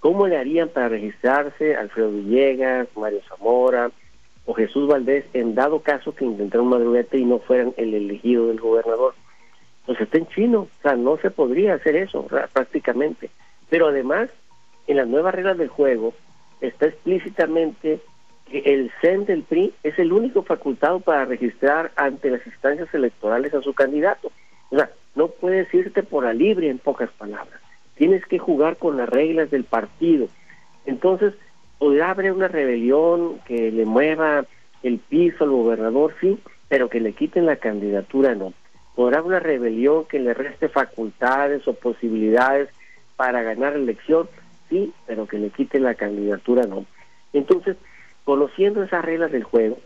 ¿Cómo 0.01 0.27
le 0.27 0.37
harían 0.37 0.69
para 0.69 0.89
registrarse 0.89 1.77
Alfredo 1.77 2.11
Villegas, 2.11 2.89
Mario 2.95 3.21
Zamora 3.29 3.91
o 4.47 4.55
Jesús 4.55 4.89
Valdés 4.89 5.25
en 5.33 5.55
dado 5.55 5.81
caso 5.81 6.15
que 6.15 6.25
intentaran 6.25 6.65
un 6.65 6.71
madruguete 6.71 7.19
y 7.19 7.25
no 7.25 7.39
fueran 7.39 7.75
el 7.77 7.95
elegido 7.95 8.49
del 8.49 8.61
gobernador? 8.61 9.15
Pues 9.87 10.01
está 10.01 10.19
en 10.19 10.27
chino, 10.29 10.61
o 10.61 10.83
sea, 10.83 10.97
no 10.97 11.17
se 11.19 11.31
podría 11.31 11.75
hacer 11.75 11.97
eso 11.97 12.27
prácticamente. 12.53 13.31
Pero 13.69 13.89
además, 13.89 14.31
en 14.87 14.97
las 14.97 15.09
nuevas 15.09 15.35
reglas 15.35 15.59
del 15.59 15.69
juego 15.69 16.15
está 16.61 16.87
explícitamente 16.87 18.01
que 18.51 18.59
el 18.59 18.91
CEN 19.01 19.25
del 19.25 19.43
PRI 19.43 19.75
es 19.83 19.99
el 19.99 20.13
único 20.13 20.43
facultado 20.43 21.01
para 21.01 21.25
registrar 21.25 21.93
ante 21.97 22.31
las 22.31 22.47
instancias 22.47 22.93
electorales 22.95 23.55
a 23.55 23.63
su 23.63 23.73
candidato. 23.73 24.31
O 24.71 24.77
sea, 24.77 24.91
no 25.15 25.29
puedes 25.29 25.73
irte 25.73 26.03
por 26.03 26.25
la 26.25 26.35
libre 26.35 26.69
en 26.69 26.79
pocas 26.79 27.11
palabras. 27.13 27.61
Tienes 27.95 28.25
que 28.27 28.39
jugar 28.39 28.77
con 28.77 28.97
las 28.97 29.09
reglas 29.09 29.51
del 29.51 29.65
partido. 29.65 30.29
Entonces, 30.85 31.35
podrá 31.79 32.11
haber 32.11 32.33
una 32.33 32.49
rebelión 32.49 33.41
que 33.47 33.71
le 33.71 33.85
mueva 33.85 34.45
el 34.83 34.99
piso 34.99 35.45
al 35.45 35.51
gobernador, 35.51 36.15
sí, 36.21 36.39
pero 36.69 36.89
que 36.89 37.01
le 37.01 37.13
quiten 37.13 37.47
la 37.47 37.57
candidatura, 37.57 38.35
no. 38.35 38.53
Podrá 38.95 39.19
haber 39.19 39.29
una 39.29 39.41
rebelión 39.41 40.05
que 40.05 40.21
le 40.21 40.35
reste 40.35 40.69
facultades 40.69 41.67
o 41.67 41.75
posibilidades 41.75 42.69
para 43.17 43.43
ganar 43.43 43.75
elección, 43.75 44.29
sí, 44.69 44.93
pero 45.07 45.27
que 45.27 45.39
le 45.39 45.51
quiten 45.51 45.83
la 45.83 45.95
candidatura, 45.95 46.65
no. 46.67 46.85
Entonces, 47.33 47.77
conociendo 48.25 48.83
esas 48.83 49.05
reglas 49.05 49.33
del 49.33 49.45
juego, 49.45 49.79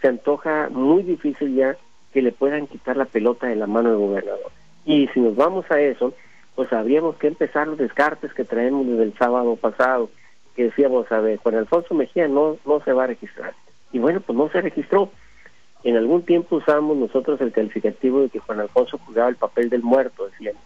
se 0.00 0.08
antoja 0.08 0.68
muy 0.70 1.02
difícil 1.02 1.54
ya 1.54 1.76
que 2.12 2.22
le 2.22 2.32
puedan 2.32 2.66
quitar 2.66 2.96
la 2.96 3.06
pelota 3.06 3.46
de 3.46 3.56
la 3.56 3.66
mano 3.66 3.90
del 3.90 3.98
gobernador. 3.98 4.52
Y 4.84 5.08
si 5.08 5.20
nos 5.20 5.34
vamos 5.34 5.70
a 5.70 5.80
eso, 5.80 6.14
pues 6.54 6.72
habríamos 6.72 7.16
que 7.16 7.26
empezar 7.26 7.66
los 7.66 7.78
descartes 7.78 8.32
que 8.32 8.44
traemos 8.44 8.86
desde 8.86 9.02
el 9.02 9.14
sábado 9.18 9.56
pasado, 9.56 10.10
que 10.54 10.64
decíamos, 10.64 11.10
a 11.10 11.20
ver, 11.20 11.38
Juan 11.38 11.56
Alfonso 11.56 11.94
Mejía 11.94 12.28
no, 12.28 12.58
no 12.64 12.80
se 12.84 12.92
va 12.92 13.04
a 13.04 13.08
registrar. 13.08 13.54
Y 13.92 13.98
bueno, 13.98 14.20
pues 14.20 14.36
no 14.36 14.48
se 14.50 14.60
registró. 14.60 15.10
En 15.82 15.96
algún 15.96 16.22
tiempo 16.22 16.56
usamos 16.56 16.96
nosotros 16.96 17.40
el 17.40 17.52
calificativo 17.52 18.22
de 18.22 18.30
que 18.30 18.38
Juan 18.38 18.60
Alfonso 18.60 18.98
jugaba 18.98 19.28
el 19.28 19.36
papel 19.36 19.68
del 19.68 19.82
muerto, 19.82 20.26
decíamos. 20.26 20.62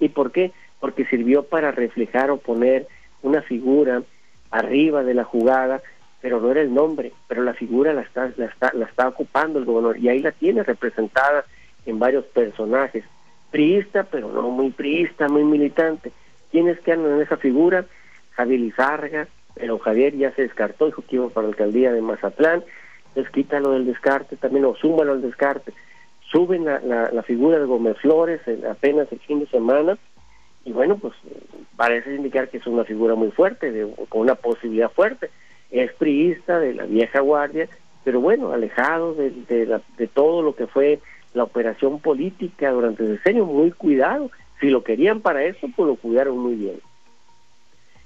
¿Y 0.00 0.08
por 0.08 0.32
qué? 0.32 0.52
Porque 0.80 1.04
sirvió 1.06 1.44
para 1.44 1.70
reflejar 1.72 2.30
o 2.30 2.38
poner 2.38 2.86
una 3.22 3.42
figura 3.42 4.02
arriba 4.50 5.04
de 5.04 5.14
la 5.14 5.24
jugada, 5.24 5.82
pero 6.20 6.40
no 6.40 6.50
era 6.50 6.60
el 6.60 6.72
nombre, 6.72 7.12
pero 7.28 7.42
la 7.42 7.54
figura 7.54 7.92
la 7.92 8.02
está, 8.02 8.32
la 8.36 8.46
está, 8.46 8.72
la 8.74 8.86
está 8.86 9.08
ocupando 9.08 9.58
el 9.58 9.64
gobernador 9.64 9.98
y 9.98 10.08
ahí 10.08 10.20
la 10.20 10.32
tiene 10.32 10.62
representada 10.62 11.44
en 11.84 11.98
varios 11.98 12.24
personajes 12.26 13.04
priista, 13.50 14.04
pero 14.04 14.32
no 14.32 14.50
muy 14.50 14.70
priista, 14.70 15.28
muy 15.28 15.44
militante. 15.44 16.10
¿Quiénes 16.50 16.80
quedan 16.80 17.04
en 17.04 17.20
esa 17.20 17.36
figura? 17.36 17.84
Javier 18.34 18.60
Lizarga, 18.60 19.28
pero 19.54 19.78
Javier 19.78 20.16
ya 20.16 20.32
se 20.32 20.42
descartó, 20.42 20.86
dijo 20.86 21.02
que 21.02 21.16
iba 21.16 21.28
para 21.28 21.46
la 21.46 21.50
alcaldía 21.50 21.92
de 21.92 22.00
Mazatlán, 22.00 22.64
entonces 23.08 23.32
quítalo 23.32 23.72
del 23.72 23.86
descarte 23.86 24.36
también, 24.36 24.64
o 24.64 24.74
súmalo 24.74 25.12
al 25.12 25.22
descarte. 25.22 25.72
Suben 26.30 26.64
la, 26.64 26.80
la, 26.80 27.22
figura 27.22 27.58
de 27.58 27.66
Gómez 27.66 27.98
Flores 27.98 28.40
apenas 28.70 29.12
el 29.12 29.20
fin 29.20 29.40
de 29.40 29.46
semana, 29.46 29.98
y 30.64 30.72
bueno, 30.72 30.96
pues 30.96 31.12
parece 31.76 32.14
indicar 32.14 32.48
que 32.48 32.58
es 32.58 32.66
una 32.66 32.84
figura 32.84 33.14
muy 33.14 33.30
fuerte, 33.30 33.70
de, 33.70 33.92
con 34.08 34.22
una 34.22 34.34
posibilidad 34.34 34.90
fuerte. 34.90 35.28
Es 35.70 35.92
priista 35.92 36.58
de 36.58 36.74
la 36.74 36.84
vieja 36.84 37.20
guardia, 37.20 37.68
pero 38.04 38.20
bueno, 38.20 38.52
alejado 38.52 39.14
de, 39.14 39.30
de, 39.30 39.80
de 39.98 40.06
todo 40.06 40.42
lo 40.42 40.54
que 40.54 40.66
fue 40.66 41.00
la 41.34 41.44
operación 41.44 42.00
política 42.00 42.70
durante 42.70 43.12
ese 43.12 43.30
año, 43.30 43.44
muy 43.44 43.70
cuidado. 43.72 44.30
Si 44.60 44.70
lo 44.70 44.84
querían 44.84 45.20
para 45.20 45.42
eso, 45.44 45.68
pues 45.74 45.86
lo 45.88 45.96
cuidaron 45.96 46.38
muy 46.38 46.54
bien. 46.54 46.80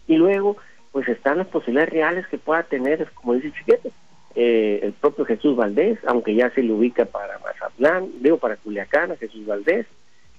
Y 0.07 0.17
luego, 0.17 0.57
pues 0.93 1.09
están 1.09 1.39
las 1.39 1.47
posibilidades 1.49 1.91
reales 1.91 2.27
que 2.29 2.39
pueda 2.39 2.63
tener, 2.63 3.11
como 3.15 3.35
dice 3.35 3.53
Chiquete, 3.53 3.91
eh, 4.35 4.81
el 4.83 4.93
propio 4.93 5.25
Jesús 5.25 5.57
Valdés, 5.57 5.99
aunque 6.07 6.35
ya 6.35 6.51
se 6.51 6.63
le 6.63 6.73
ubica 6.73 7.07
para 7.07 7.39
Mazatlán, 7.39 8.11
digo 8.21 8.39
para 8.39 8.57
Culiacán, 8.57 9.17
Jesús 9.17 9.47
Valdés, 9.47 9.87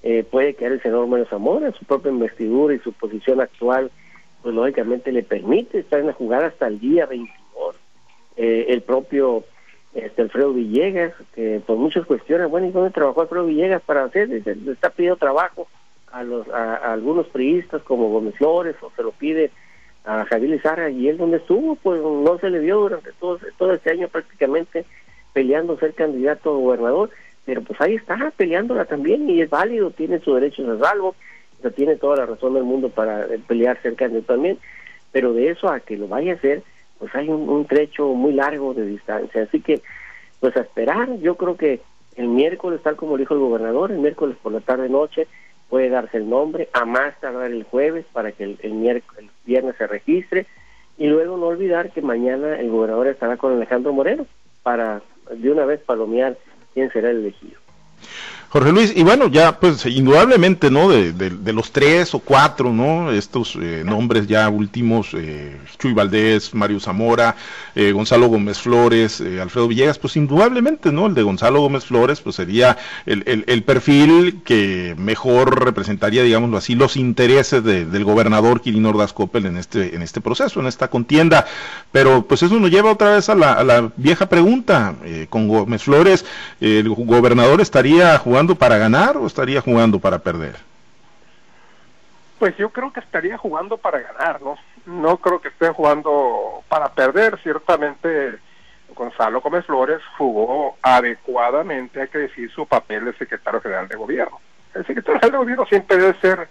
eh, 0.04 0.24
puede 0.24 0.54
quedar 0.54 0.74
el 0.74 0.82
senador 0.82 1.08
Manuel 1.08 1.30
Zamora, 1.30 1.72
su 1.72 1.84
propia 1.86 2.12
investidura 2.12 2.76
y 2.76 2.80
su 2.80 2.94
posición 2.94 3.42
actual, 3.42 3.92
pues 4.44 4.54
lógicamente 4.54 5.12
le 5.12 5.24
permite 5.24 5.80
estar 5.80 6.00
en 6.00 6.08
la 6.08 6.14
jugada 6.14 6.48
hasta 6.48 6.68
el 6.68 6.80
día 6.80 7.08
22. 7.08 7.76
Eh, 8.38 8.66
el 8.70 8.82
propio 8.84 9.44
este 9.96 10.22
Alfredo 10.22 10.54
Villegas, 10.54 11.14
que 11.34 11.60
por 11.66 11.78
muchas 11.78 12.06
cuestiones, 12.06 12.50
bueno, 12.50 12.68
¿y 12.68 12.72
dónde 12.72 12.92
trabajó 12.92 13.22
Alfredo 13.22 13.48
Villegas 13.48 13.82
para 13.82 14.04
hacer? 14.04 14.30
Le 14.30 14.72
está 14.72 14.92
pidiendo 14.92 15.18
trabajo 15.18 15.68
a, 16.12 16.24
los, 16.24 16.48
a, 16.50 16.94
algunos 16.94 17.28
priistas 17.28 17.82
como 17.84 18.10
Gómez 18.10 18.36
Flores 18.36 18.76
o 18.82 18.92
se 18.96 19.04
lo 19.04 19.12
pide 19.12 19.52
a 20.06 20.26
Javier 20.26 20.52
Lizarra 20.52 20.90
y 20.90 21.10
él 21.10 21.18
donde 21.18 21.38
estuvo, 21.38 21.76
pues 21.76 22.02
no 22.02 22.38
se 22.40 22.50
le 22.50 22.60
vio 22.60 22.80
durante 22.80 23.12
todo, 23.14 23.40
todo 23.58 23.74
este 23.74 23.92
año 23.92 24.08
prácticamente 24.08 24.86
peleando 25.34 25.78
ser 25.78 25.94
candidato 25.94 26.50
a 26.50 26.58
gobernador, 26.58 27.10
pero 27.46 27.62
pues 27.62 27.80
ahí 27.82 27.96
está 27.96 28.32
peleándola 28.36 28.86
también 28.86 29.30
y 29.30 29.42
es 29.42 29.50
válido, 29.50 29.92
tiene 29.92 30.20
su 30.20 30.34
derecho 30.34 30.70
a 30.72 30.80
salvo, 30.80 31.16
o 31.64 31.72
tiene 31.72 31.96
toda 31.96 32.18
la 32.18 32.26
razón 32.26 32.54
del 32.54 32.64
mundo 32.64 32.90
para 32.90 33.28
pelear 33.48 33.82
ser 33.82 33.96
candidato 33.96 34.34
también, 34.34 34.58
pero 35.12 35.34
de 35.34 35.50
eso 35.50 35.70
a 35.70 35.80
que 35.80 35.98
lo 35.98 36.08
vaya 36.08 36.34
a 36.34 36.36
hacer, 36.36 36.64
pues 37.00 37.14
hay 37.16 37.30
un, 37.30 37.66
trecho 37.66 38.08
muy 38.10 38.34
largo 38.34 38.74
de 38.74 38.86
distancia. 38.86 39.44
Así 39.44 39.62
que, 39.62 39.82
pues 40.40 40.56
a 40.56 40.62
esperar, 40.62 41.18
yo 41.20 41.36
creo 41.36 41.58
que 41.58 41.82
el 42.16 42.28
miércoles, 42.28 42.82
tal 42.84 42.96
como 42.96 43.18
dijo 43.18 43.34
el 43.34 43.40
gobernador, 43.40 43.92
el 43.92 44.00
miércoles 44.00 44.38
por 44.42 44.52
la 44.52 44.60
tarde-noche 44.62 45.28
puede 45.70 45.90
darse 45.90 46.18
el 46.18 46.30
nombre, 46.30 46.70
a 46.74 46.86
más 46.86 47.20
tardar 47.20 47.52
el 47.52 47.64
jueves 47.64 48.06
para 48.12 48.32
que 48.32 48.44
el, 48.44 48.74
miércoles, 48.74 49.24
el 49.24 49.30
viernes 49.46 49.76
se 49.78 49.88
registre 49.88 50.46
y 50.98 51.08
luego 51.08 51.38
no 51.38 51.48
olvidar 51.48 51.92
que 51.92 52.02
mañana 52.02 52.60
el 52.60 52.70
gobernador 52.70 53.08
estará 53.08 53.38
con 53.38 53.54
Alejandro 53.54 53.94
Moreno 53.94 54.26
para 54.64 55.02
de 55.30 55.52
una 55.52 55.66
vez 55.66 55.82
palomear 55.82 56.38
quién 56.74 56.92
será 56.92 57.10
el 57.10 57.18
elegido. 57.18 57.60
Jorge 58.50 58.72
Luis, 58.72 58.94
y 58.96 59.04
bueno, 59.04 59.28
ya 59.28 59.60
pues 59.60 59.86
indudablemente, 59.86 60.72
¿no? 60.72 60.88
De, 60.88 61.12
de, 61.12 61.54
los 61.54 61.74
tres 61.74 62.14
o 62.16 62.20
cuatro, 62.20 62.72
¿no? 62.72 63.12
Estos 63.12 63.58
eh, 63.62 63.84
nombres 63.86 64.26
ya 64.26 64.48
últimos, 64.48 65.10
eh, 65.14 65.58
Chuy 65.78 65.92
Valdés, 65.92 66.54
Mario 66.54 66.80
Zamora, 66.80 67.36
eh, 67.76 67.92
Gonzalo 67.92 68.28
Gómez 68.28 68.60
Flores, 68.60 69.20
eh, 69.20 69.42
Alfredo 69.42 69.68
Villegas, 69.68 70.00
pues 70.00 70.16
indudablemente, 70.16 70.94
¿no? 70.94 71.08
El 71.08 71.14
de 71.14 71.24
Gonzalo 71.24 71.60
Gómez 71.60 71.84
Flores, 71.84 72.22
pues 72.22 72.38
sería 72.38 72.78
el, 73.06 73.44
el, 73.48 73.64
perfil 73.64 74.42
que 74.46 74.96
mejor 74.98 75.66
representaría, 75.66 76.24
digámoslo 76.24 76.56
así, 76.56 76.74
los 76.74 76.96
intereses 76.96 77.62
del 77.66 78.04
gobernador 78.06 78.62
Quirino 78.62 78.90
Ordaz 78.90 79.12
Coppel 79.12 79.46
en 79.48 79.58
este, 79.58 79.94
en 79.94 80.02
este 80.02 80.22
proceso, 80.22 80.62
en 80.62 80.68
esta 80.68 80.90
contienda. 80.90 81.46
Pero 81.92 82.26
pues 82.26 82.44
eso 82.44 82.58
nos 82.60 82.72
lleva 82.72 82.92
otra 82.92 83.16
vez 83.16 83.28
a 83.28 83.36
la, 83.36 83.54
a 83.54 83.64
la 83.66 83.92
vieja 83.98 84.30
pregunta, 84.30 84.96
con 85.30 85.50
Gómez 85.50 85.84
Flores, 85.84 86.24
el 86.62 86.88
gobernador 86.90 87.60
estaría 87.60 88.18
jugando 88.18 88.37
jugando 88.38 88.54
para 88.54 88.78
ganar 88.78 89.18
o 89.18 89.26
estaría 89.26 89.62
jugando 89.62 89.98
para 89.98 90.20
perder? 90.20 90.58
Pues 92.38 92.56
yo 92.58 92.70
creo 92.70 92.94
que 92.94 93.00
estaría 93.00 93.36
jugando 93.36 93.78
para 93.78 94.00
ganar, 94.00 94.40
¿no? 94.44 94.58
No 94.86 95.18
creo 95.18 95.42
que 95.42 95.48
esté 95.48 95.70
jugando 95.70 96.62
para 96.70 96.90
perder. 96.94 97.40
Ciertamente 97.42 98.38
Gonzalo 98.96 99.42
Gómez 99.42 99.66
Flores 99.66 100.02
jugó 100.20 100.78
adecuadamente, 100.84 102.00
hay 102.00 102.10
que 102.10 102.20
decir, 102.20 102.52
su 102.52 102.68
papel 102.68 103.06
de 103.06 103.14
secretario 103.14 103.60
general 103.60 103.88
de 103.88 103.96
gobierno. 103.96 104.40
El 104.76 104.86
secretario 104.86 105.20
general 105.20 105.32
de 105.32 105.38
gobierno 105.40 105.66
siempre 105.66 105.98
debe 105.98 106.20
ser 106.20 106.48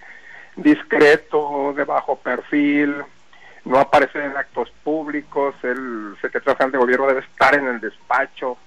discreto, 0.57 1.73
de 1.73 1.85
bajo 1.85 2.17
perfil, 2.17 2.97
no 3.65 3.79
aparecer 3.79 4.23
en 4.23 4.37
actos 4.37 4.73
públicos, 4.83 5.55
el 5.63 6.17
secretario 6.21 6.57
general 6.57 6.73
de 6.73 6.79
gobierno 6.79 7.07
debe 7.07 7.21
estar 7.21 7.55
en 7.55 7.69
el 7.69 7.79
despacho, 7.79 8.59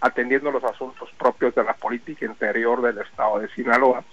atendiendo 0.00 0.50
los 0.50 0.64
asuntos 0.64 1.08
propios 1.18 1.54
de 1.54 1.64
la 1.64 1.74
política 1.74 2.24
interior 2.24 2.82
del 2.82 2.98
estado 2.98 3.38
de 3.40 3.48
Sinaloa. 3.48 4.04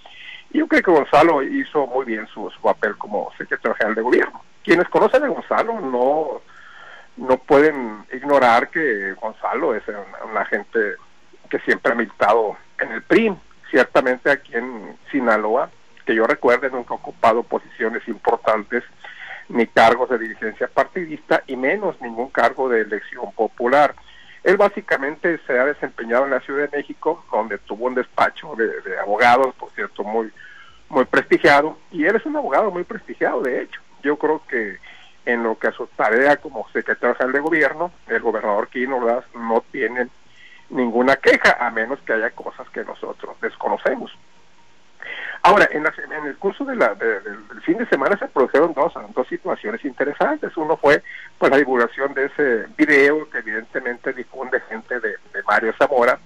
Y 0.52 0.60
yo 0.60 0.68
creo 0.68 0.82
que 0.82 0.92
Gonzalo 0.92 1.42
hizo 1.42 1.88
muy 1.88 2.06
bien 2.06 2.28
su, 2.28 2.52
papel 2.62 2.98
como 2.98 3.32
secretario 3.38 3.76
general 3.76 3.96
de 3.96 4.02
gobierno. 4.02 4.42
Quienes 4.64 4.88
conocen 4.90 5.24
a 5.24 5.28
Gonzalo 5.28 5.82
no, 5.82 6.42
no 7.18 7.38
pueden 7.38 8.06
ignorar 8.14 8.70
que 8.70 9.14
Gonzalo 9.14 9.76
es 9.76 9.84
una, 10.32 10.46
gente 10.46 10.80
que 11.50 11.60
siempre 11.60 11.92
ha 11.92 11.96
militado 11.96 12.56
en 12.80 12.92
el 12.92 13.02
PRI, 13.02 13.36
ciertamente 13.70 14.32
aquí 14.32 14.56
en 14.56 14.98
Sinaloa, 15.12 15.70
que 16.06 16.16
yo 16.16 16.26
recuerde, 16.26 16.70
nunca 16.70 16.94
ha 16.94 16.98
ocupado 16.98 17.44
posiciones 17.44 18.08
importantes 18.08 18.84
ni 19.50 19.68
cargos 19.68 20.10
de 20.10 20.20
dirigencia 20.20 20.68
partidista 20.68 21.44
y 21.48 21.56
menos 21.56 22.00
ningún 22.02 22.30
cargo 22.30 22.70
de 22.70 22.82
elección 22.82 23.32
popular. 23.34 23.96
Él 24.44 24.58
básicamente 24.58 25.40
se 25.48 25.58
ha 25.58 25.66
desempeñado 25.66 26.26
en 26.26 26.32
la 26.32 26.42
Ciudad 26.42 26.70
de 26.70 26.78
México, 26.78 27.24
donde 27.32 27.58
tuvo 27.60 27.86
un 27.86 27.96
despacho 27.96 28.56
de, 28.56 29.00
abogados, 29.00 29.56
por 29.56 29.72
cierto, 29.72 30.04
muy, 30.04 30.32
muy 30.90 31.06
prestigiado, 31.06 31.78
y 31.92 32.06
él 32.06 32.16
es 32.18 32.26
un 32.26 32.36
abogado 32.36 32.70
muy 32.70 32.84
prestigiado, 32.84 33.42
de 33.42 33.62
hecho. 33.62 33.80
Yo 34.02 34.18
creo 34.18 34.42
que 34.48 34.80
en 35.26 35.44
lo 35.44 35.58
que 35.58 35.68
a 35.68 35.72
su 35.72 35.88
tarea 35.88 36.36
como 36.38 36.68
secretario 36.74 37.32
de 37.32 37.40
gobierno, 37.40 37.92
el 38.08 38.20
gobernador 38.20 38.68
Quino 38.68 39.00
no 39.34 39.64
tiene 39.72 40.10
ninguna 40.70 41.16
queja, 41.16 41.66
a 41.66 41.72
menos 41.72 42.00
que 42.02 42.12
haya 42.12 42.32
cosas 42.32 42.68
que 42.70 42.84
nosotros 42.84 43.38
desconocemos. 43.42 44.12
Ahora, 45.42 45.68
en, 45.72 45.86
en 45.86 46.26
el 46.26 46.38
curso 46.38 46.64
de 46.66 46.76
la, 46.76 46.96
del 46.96 47.62
fin 47.64 47.78
de 47.78 47.86
semana 47.88 48.18
se 48.18 48.28
produjeron 48.28 48.74
dos, 48.74 48.94
dos 49.14 49.28
situaciones 49.28 49.84
interesantes. 49.84 50.56
Uno 50.56 50.78
fue 50.78 51.04
pues 51.38 51.52
la 51.52 51.58
divulgación 51.58 52.14
de 52.14 52.26
ese 52.26 52.68
video 52.78 53.30
que 53.30 53.40
evidentemente 53.40 54.14
difunde 54.14 54.62
gente 54.70 55.00
de, 55.00 55.10
de 55.10 55.44
Mario 55.48 55.74
Zamora, 55.78 56.18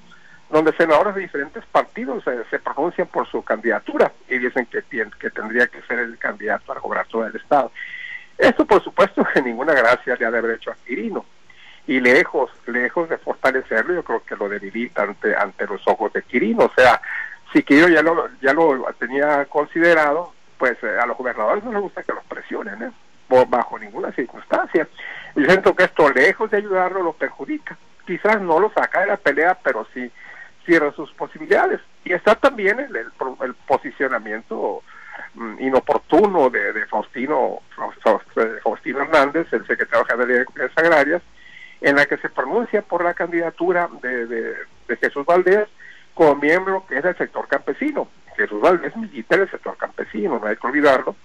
donde 0.49 0.71
senadores 0.73 1.15
de 1.15 1.21
diferentes 1.21 1.65
partidos 1.65 2.23
se 2.49 2.59
pronuncian 2.59 3.07
por 3.07 3.27
su 3.27 3.43
candidatura 3.43 4.11
y 4.29 4.37
dicen 4.37 4.65
que, 4.67 4.81
que 5.19 5.29
tendría 5.29 5.67
que 5.67 5.81
ser 5.81 5.99
el 5.99 6.17
candidato 6.17 6.71
al 6.71 6.79
gobernador 6.79 7.31
del 7.31 7.41
Estado. 7.41 7.71
Esto, 8.37 8.65
por 8.65 8.83
supuesto, 8.83 9.27
que 9.33 9.41
ninguna 9.41 9.73
gracia 9.73 10.15
le 10.15 10.25
ha 10.25 10.31
de 10.31 10.37
haber 10.37 10.55
hecho 10.55 10.71
a 10.71 10.75
Quirino. 10.85 11.25
Y 11.87 11.99
lejos, 11.99 12.51
lejos 12.67 13.09
de 13.09 13.17
fortalecerlo, 13.17 13.93
yo 13.93 14.03
creo 14.03 14.23
que 14.23 14.35
lo 14.35 14.47
debilita 14.47 15.03
ante, 15.03 15.35
ante 15.35 15.65
los 15.65 15.81
ojos 15.87 16.13
de 16.13 16.21
Quirino. 16.21 16.65
O 16.65 16.71
sea, 16.75 17.01
si 17.53 17.63
Quirino 17.63 17.89
ya 17.89 18.01
lo, 18.01 18.29
ya 18.41 18.53
lo 18.53 18.83
tenía 18.99 19.45
considerado, 19.45 20.33
pues 20.57 20.77
eh, 20.83 20.97
a 21.01 21.05
los 21.05 21.17
gobernadores 21.17 21.63
no 21.63 21.71
les 21.71 21.81
gusta 21.81 22.03
que 22.03 22.13
los 22.13 22.23
presionen, 22.25 22.83
¿eh? 22.83 22.91
bajo 23.47 23.77
ninguna 23.77 24.11
circunstancia. 24.13 24.87
Yo 25.35 25.45
siento 25.45 25.75
que 25.75 25.83
esto, 25.83 26.09
lejos 26.09 26.49
de 26.49 26.57
ayudarlo, 26.57 27.03
lo 27.03 27.13
perjudica. 27.13 27.77
Quizás 28.05 28.41
no 28.41 28.59
lo 28.59 28.71
saca 28.71 29.01
de 29.01 29.07
la 29.07 29.17
pelea, 29.17 29.57
pero 29.61 29.85
sí 29.93 30.09
cierra 30.65 30.91
sus 30.93 31.11
posibilidades. 31.13 31.81
Y 32.05 32.13
está 32.13 32.35
también 32.35 32.79
el, 32.79 32.95
el, 32.95 33.11
el 33.41 33.53
posicionamiento 33.53 34.81
mm, 35.35 35.59
inoportuno 35.59 36.49
de, 36.49 36.73
de 36.73 36.85
Faustino, 36.85 37.61
Faustino 38.63 39.01
Hernández, 39.01 39.47
el 39.51 39.67
secretario 39.67 40.05
general 40.05 40.27
de 40.27 40.35
Elecciones 40.35 40.71
Agrarias, 40.77 41.21
en 41.81 41.95
la 41.97 42.05
que 42.05 42.17
se 42.17 42.29
pronuncia 42.29 42.81
por 42.81 43.03
la 43.03 43.13
candidatura 43.13 43.89
de, 44.01 44.25
de, 44.25 44.55
de 44.87 44.97
Jesús 44.97 45.25
Valdés 45.25 45.67
como 46.17 46.35
miembro 46.35 46.83
que 46.87 46.97
es 46.97 47.03
del 47.03 47.15
sector 47.15 47.47
campesino. 47.47 48.07
Jesús 48.35 48.59
Valdés 48.59 48.95
milita 48.97 49.37
del 49.37 49.49
sector 49.49 49.77
campesino, 49.77 50.39
no 50.39 50.47
hay 50.47 50.57
que 50.57 50.67
olvidarlo. 50.67 51.15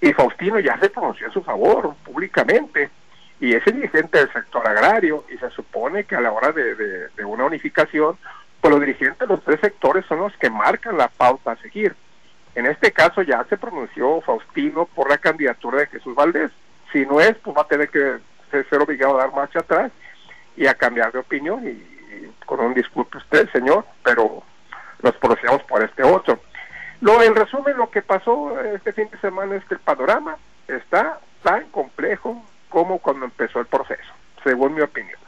Y 0.00 0.12
Faustino 0.12 0.58
ya 0.60 0.78
se 0.78 0.90
pronunció 0.90 1.28
a 1.28 1.32
su 1.32 1.42
favor 1.42 1.94
públicamente 2.04 2.90
y 3.40 3.54
es 3.54 3.66
el 3.66 3.76
dirigente 3.76 4.18
del 4.18 4.32
sector 4.32 4.66
agrario 4.68 5.24
y 5.32 5.38
se 5.38 5.48
supone 5.50 6.04
que 6.04 6.16
a 6.16 6.20
la 6.20 6.32
hora 6.32 6.52
de, 6.52 6.74
de, 6.74 7.08
de 7.08 7.24
una 7.24 7.46
unificación, 7.46 8.18
pues 8.60 8.70
los 8.70 8.80
dirigentes 8.80 9.20
de 9.20 9.26
los 9.26 9.42
tres 9.42 9.58
sectores 9.60 10.04
son 10.06 10.18
los 10.20 10.36
que 10.36 10.50
marcan 10.50 10.98
la 10.98 11.08
pauta 11.08 11.52
a 11.52 11.56
seguir. 11.56 11.96
En 12.54 12.66
este 12.66 12.92
caso 12.92 13.22
ya 13.22 13.42
se 13.44 13.56
pronunció 13.56 14.20
Faustino 14.20 14.84
por 14.84 15.08
la 15.08 15.16
candidatura 15.16 15.78
de 15.78 15.86
Jesús 15.86 16.14
Valdés. 16.14 16.50
Si 16.92 17.06
no 17.06 17.20
es, 17.20 17.34
pues 17.38 17.56
va 17.56 17.62
a 17.62 17.68
tener 17.68 17.88
que 17.88 18.18
ser 18.50 18.82
obligado 18.82 19.18
a 19.18 19.22
dar 19.22 19.32
marcha 19.34 19.60
atrás 19.60 19.90
y 20.56 20.66
a 20.66 20.74
cambiar 20.74 21.12
de 21.12 21.18
opinión 21.20 21.66
y, 21.66 21.95
con 22.46 22.60
un 22.60 22.74
disculpe 22.74 23.18
usted, 23.18 23.50
señor, 23.52 23.84
pero 24.02 24.42
nos 25.02 25.14
pronunciamos 25.16 25.62
por 25.64 25.82
este 25.82 26.02
otro. 26.02 26.40
Lo, 27.00 27.22
en 27.22 27.34
resumen, 27.34 27.76
lo 27.76 27.90
que 27.90 28.02
pasó 28.02 28.58
este 28.60 28.92
fin 28.92 29.08
de 29.10 29.18
semana 29.18 29.56
es 29.56 29.64
que 29.66 29.74
el 29.74 29.80
panorama 29.80 30.38
está 30.66 31.20
tan 31.42 31.64
complejo 31.70 32.42
como 32.70 32.98
cuando 32.98 33.26
empezó 33.26 33.60
el 33.60 33.66
proceso, 33.66 34.12
según 34.42 34.74
mi 34.74 34.80
opinión. 34.80 35.18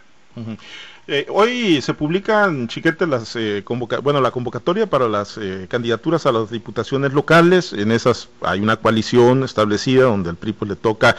Eh, 1.10 1.26
hoy 1.30 1.80
se 1.80 1.94
publican, 1.94 2.68
Chiquete, 2.68 3.06
las, 3.06 3.34
eh, 3.34 3.64
bueno, 4.02 4.20
la 4.20 4.30
convocatoria 4.30 4.90
para 4.90 5.08
las 5.08 5.38
eh, 5.38 5.66
candidaturas 5.66 6.26
a 6.26 6.32
las 6.32 6.50
diputaciones 6.50 7.14
locales. 7.14 7.72
En 7.72 7.92
esas 7.92 8.28
hay 8.42 8.60
una 8.60 8.76
coalición 8.76 9.42
establecida 9.42 10.02
donde 10.02 10.28
al 10.28 10.36
PRI 10.36 10.52
pues, 10.52 10.68
le 10.68 10.76
toca 10.76 11.16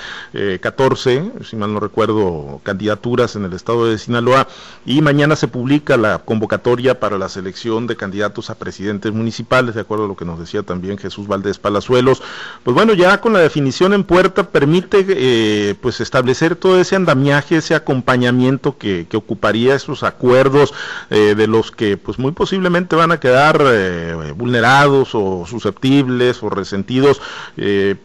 14, 0.62 1.32
si 1.44 1.56
mal 1.56 1.74
no 1.74 1.80
recuerdo, 1.80 2.62
candidaturas 2.62 3.36
en 3.36 3.46
el 3.46 3.54
estado 3.54 3.88
de 3.88 3.98
Sinaloa. 3.98 4.48
Y 4.86 5.02
mañana 5.02 5.36
se 5.36 5.48
publica 5.48 5.98
la 5.98 6.20
convocatoria 6.20 7.00
para 7.00 7.18
la 7.18 7.28
selección 7.28 7.88
de 7.88 7.96
candidatos 7.96 8.52
a 8.52 8.60
presidentes 8.60 9.12
municipales, 9.12 9.74
de 9.74 9.82
acuerdo 9.82 10.06
a 10.06 10.08
lo 10.08 10.16
que 10.16 10.26
nos 10.26 10.38
decía 10.38 10.62
también 10.62 11.00
Jesús 11.00 11.28
Valdés 11.28 11.58
Palazuelos. 11.58 12.22
Pues 12.64 12.76
bueno, 12.76 12.94
ya 12.94 13.20
con 13.22 13.34
la 13.34 13.40
definición 13.40 13.94
en 13.94 14.04
puerta 14.04 14.52
permite 14.52 15.76
pues 15.82 16.00
establecer 16.00 16.56
todo 16.56 16.80
ese 16.80 16.96
andamiaje, 16.96 17.58
ese 17.58 17.74
acompañamiento 17.74 18.78
que, 18.78 19.08
que 19.10 19.18
ocuparía 19.18 19.79
esos 19.84 20.04
acuerdos 20.04 20.74
eh, 21.10 21.36
de 21.36 21.48
los 21.48 21.72
que 21.72 21.98
pues 21.98 22.20
muy 22.20 22.32
posiblemente 22.32 22.96
van 22.96 23.12
a 23.12 23.20
quedar 23.20 23.62
eh, 23.66 24.34
vulnerados 24.36 25.10
o 25.14 25.46
susceptibles 25.46 26.42
o 26.44 26.50
resentidos 26.50 27.22
eh, 27.58 27.96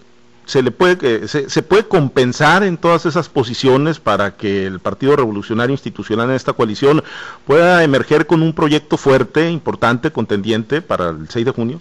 se 0.46 0.62
le 0.62 0.70
puede 0.70 1.26
se, 1.26 1.48
se, 1.48 1.62
puede 1.62 1.84
compensar 1.84 2.64
en 2.64 2.76
todas 2.76 3.06
esas 3.06 3.30
posiciones 3.30 3.98
para 3.98 4.36
que 4.36 4.66
el 4.66 4.78
Partido 4.78 5.16
Revolucionario 5.16 5.72
Institucional 5.72 6.28
en 6.28 6.36
esta 6.36 6.52
coalición 6.52 7.02
pueda 7.46 7.82
emerger 7.82 8.26
con 8.26 8.42
un 8.42 8.52
proyecto 8.52 8.98
fuerte, 8.98 9.50
importante, 9.50 10.10
contendiente 10.10 10.82
para 10.82 11.10
el 11.10 11.28
6 11.30 11.46
de 11.46 11.50
junio? 11.52 11.80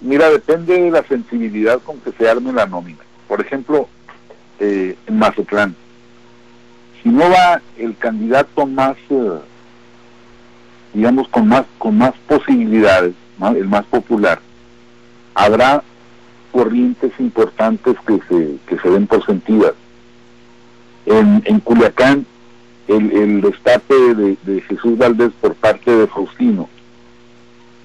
Mira, 0.00 0.30
depende 0.30 0.80
de 0.80 0.90
la 0.90 1.02
sensibilidad 1.04 1.80
con 1.82 1.98
que 2.00 2.12
se 2.12 2.28
arme 2.28 2.52
la 2.52 2.66
nómina. 2.66 2.98
Por 3.28 3.40
ejemplo, 3.40 3.88
eh, 4.58 4.96
en 5.06 5.18
Mazatlán, 5.18 5.74
si 7.06 7.12
no 7.12 7.30
va 7.30 7.62
el 7.78 7.96
candidato 7.96 8.66
más, 8.66 8.96
eh, 9.10 9.38
digamos, 10.92 11.28
con 11.28 11.46
más, 11.46 11.64
con 11.78 11.96
más 11.96 12.12
posibilidades, 12.26 13.14
el 13.54 13.68
más 13.68 13.84
popular, 13.84 14.40
habrá 15.32 15.84
corrientes 16.50 17.12
importantes 17.20 17.94
que 18.04 18.18
se, 18.28 18.56
que 18.66 18.82
se 18.82 18.90
den 18.90 19.06
por 19.06 19.24
sentidas. 19.24 19.74
En, 21.04 21.42
en 21.44 21.60
Culiacán, 21.60 22.26
el, 22.88 23.12
el 23.12 23.40
destape 23.40 23.94
de, 23.94 24.36
de 24.42 24.60
Jesús 24.62 24.98
Valdés 24.98 25.30
por 25.40 25.54
parte 25.54 25.92
de 25.92 26.08
Faustino 26.08 26.68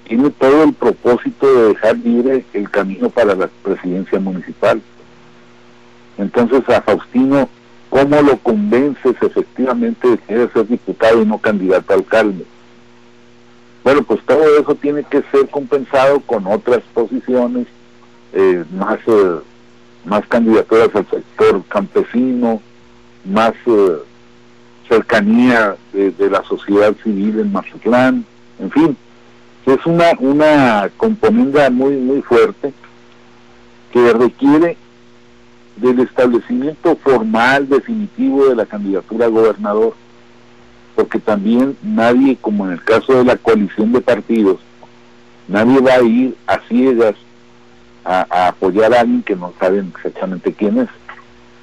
tiene 0.02 0.30
todo 0.30 0.64
el 0.64 0.72
propósito 0.72 1.46
de 1.46 1.68
dejar 1.68 1.96
libre 1.98 2.44
el 2.54 2.68
camino 2.68 3.08
para 3.08 3.36
la 3.36 3.48
presidencia 3.62 4.18
municipal. 4.18 4.82
Entonces 6.18 6.68
a 6.68 6.82
Faustino 6.82 7.48
¿Cómo 7.92 8.22
lo 8.22 8.38
convences 8.38 9.14
efectivamente 9.20 10.08
de 10.08 10.16
que 10.16 10.24
quiere 10.24 10.48
ser 10.48 10.66
diputado 10.66 11.20
y 11.20 11.26
no 11.26 11.36
candidato 11.36 11.92
a 11.92 11.96
alcalde? 11.96 12.46
Bueno, 13.84 14.02
pues 14.02 14.22
todo 14.24 14.42
eso 14.58 14.74
tiene 14.76 15.04
que 15.04 15.22
ser 15.30 15.46
compensado 15.50 16.20
con 16.20 16.46
otras 16.46 16.80
posiciones, 16.94 17.66
eh, 18.32 18.64
más, 18.74 18.98
eh, 19.06 19.40
más 20.06 20.26
candidaturas 20.26 20.88
al 20.94 21.06
sector 21.10 21.62
campesino, 21.68 22.62
más 23.26 23.52
eh, 23.66 23.96
cercanía 24.88 25.76
de, 25.92 26.12
de, 26.12 26.30
la 26.30 26.42
sociedad 26.44 26.94
civil 27.04 27.40
en 27.40 27.52
Mazatlán, 27.52 28.24
en 28.58 28.70
fin, 28.70 28.96
es 29.66 29.84
una, 29.84 30.12
una 30.18 30.90
componenda 30.96 31.68
muy, 31.68 31.96
muy 31.96 32.22
fuerte 32.22 32.72
que 33.92 34.14
requiere 34.14 34.78
del 35.76 36.00
establecimiento 36.00 36.96
formal, 36.96 37.68
definitivo 37.68 38.48
de 38.48 38.56
la 38.56 38.66
candidatura 38.66 39.26
a 39.26 39.30
gobernador, 39.30 39.94
porque 40.94 41.18
también 41.18 41.76
nadie, 41.82 42.36
como 42.40 42.66
en 42.66 42.72
el 42.72 42.84
caso 42.84 43.14
de 43.14 43.24
la 43.24 43.36
coalición 43.36 43.92
de 43.92 44.00
partidos, 44.00 44.60
nadie 45.48 45.80
va 45.80 45.94
a 45.94 46.02
ir 46.02 46.36
a 46.46 46.58
ciegas 46.68 47.14
a, 48.04 48.48
apoyar 48.48 48.92
a 48.94 49.00
alguien 49.00 49.22
que 49.22 49.36
no 49.36 49.52
saben 49.58 49.92
exactamente 49.94 50.52
quién 50.52 50.78
es, 50.78 50.88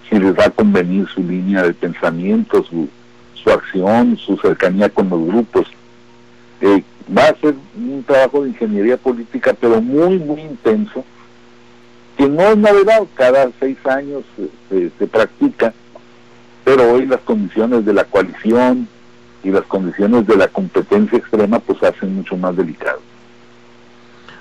si 0.09 0.17
les 0.17 0.37
va 0.37 0.45
a 0.45 0.49
convenir 0.49 1.07
su 1.07 1.21
línea 1.21 1.63
de 1.63 1.73
pensamiento, 1.73 2.63
su, 2.63 2.89
su 3.35 3.49
acción, 3.51 4.17
su 4.17 4.37
cercanía 4.37 4.89
con 4.89 5.09
los 5.09 5.25
grupos. 5.25 5.67
Eh, 6.61 6.83
va 7.15 7.23
a 7.23 7.35
ser 7.35 7.55
un 7.77 8.03
trabajo 8.03 8.43
de 8.43 8.49
ingeniería 8.49 8.97
política, 8.97 9.55
pero 9.59 9.81
muy, 9.81 10.17
muy 10.19 10.41
intenso, 10.41 11.03
que 12.19 12.27
no 12.27 12.41
es 12.41 12.57
novedad, 12.57 13.03
cada 13.15 13.49
seis 13.61 13.77
años 13.85 14.25
se, 14.69 14.91
se, 14.99 15.07
practica, 15.07 15.73
pero 16.65 16.91
hoy 16.91 17.05
las 17.05 17.21
condiciones 17.21 17.85
de 17.85 17.93
la 17.93 18.03
coalición 18.03 18.89
y 19.41 19.51
las 19.51 19.63
condiciones 19.63 20.27
de 20.27 20.35
la 20.35 20.49
competencia 20.49 21.17
extrema 21.17 21.59
pues 21.59 21.81
hacen 21.81 22.13
mucho 22.15 22.35
más 22.35 22.57
delicado. 22.57 22.99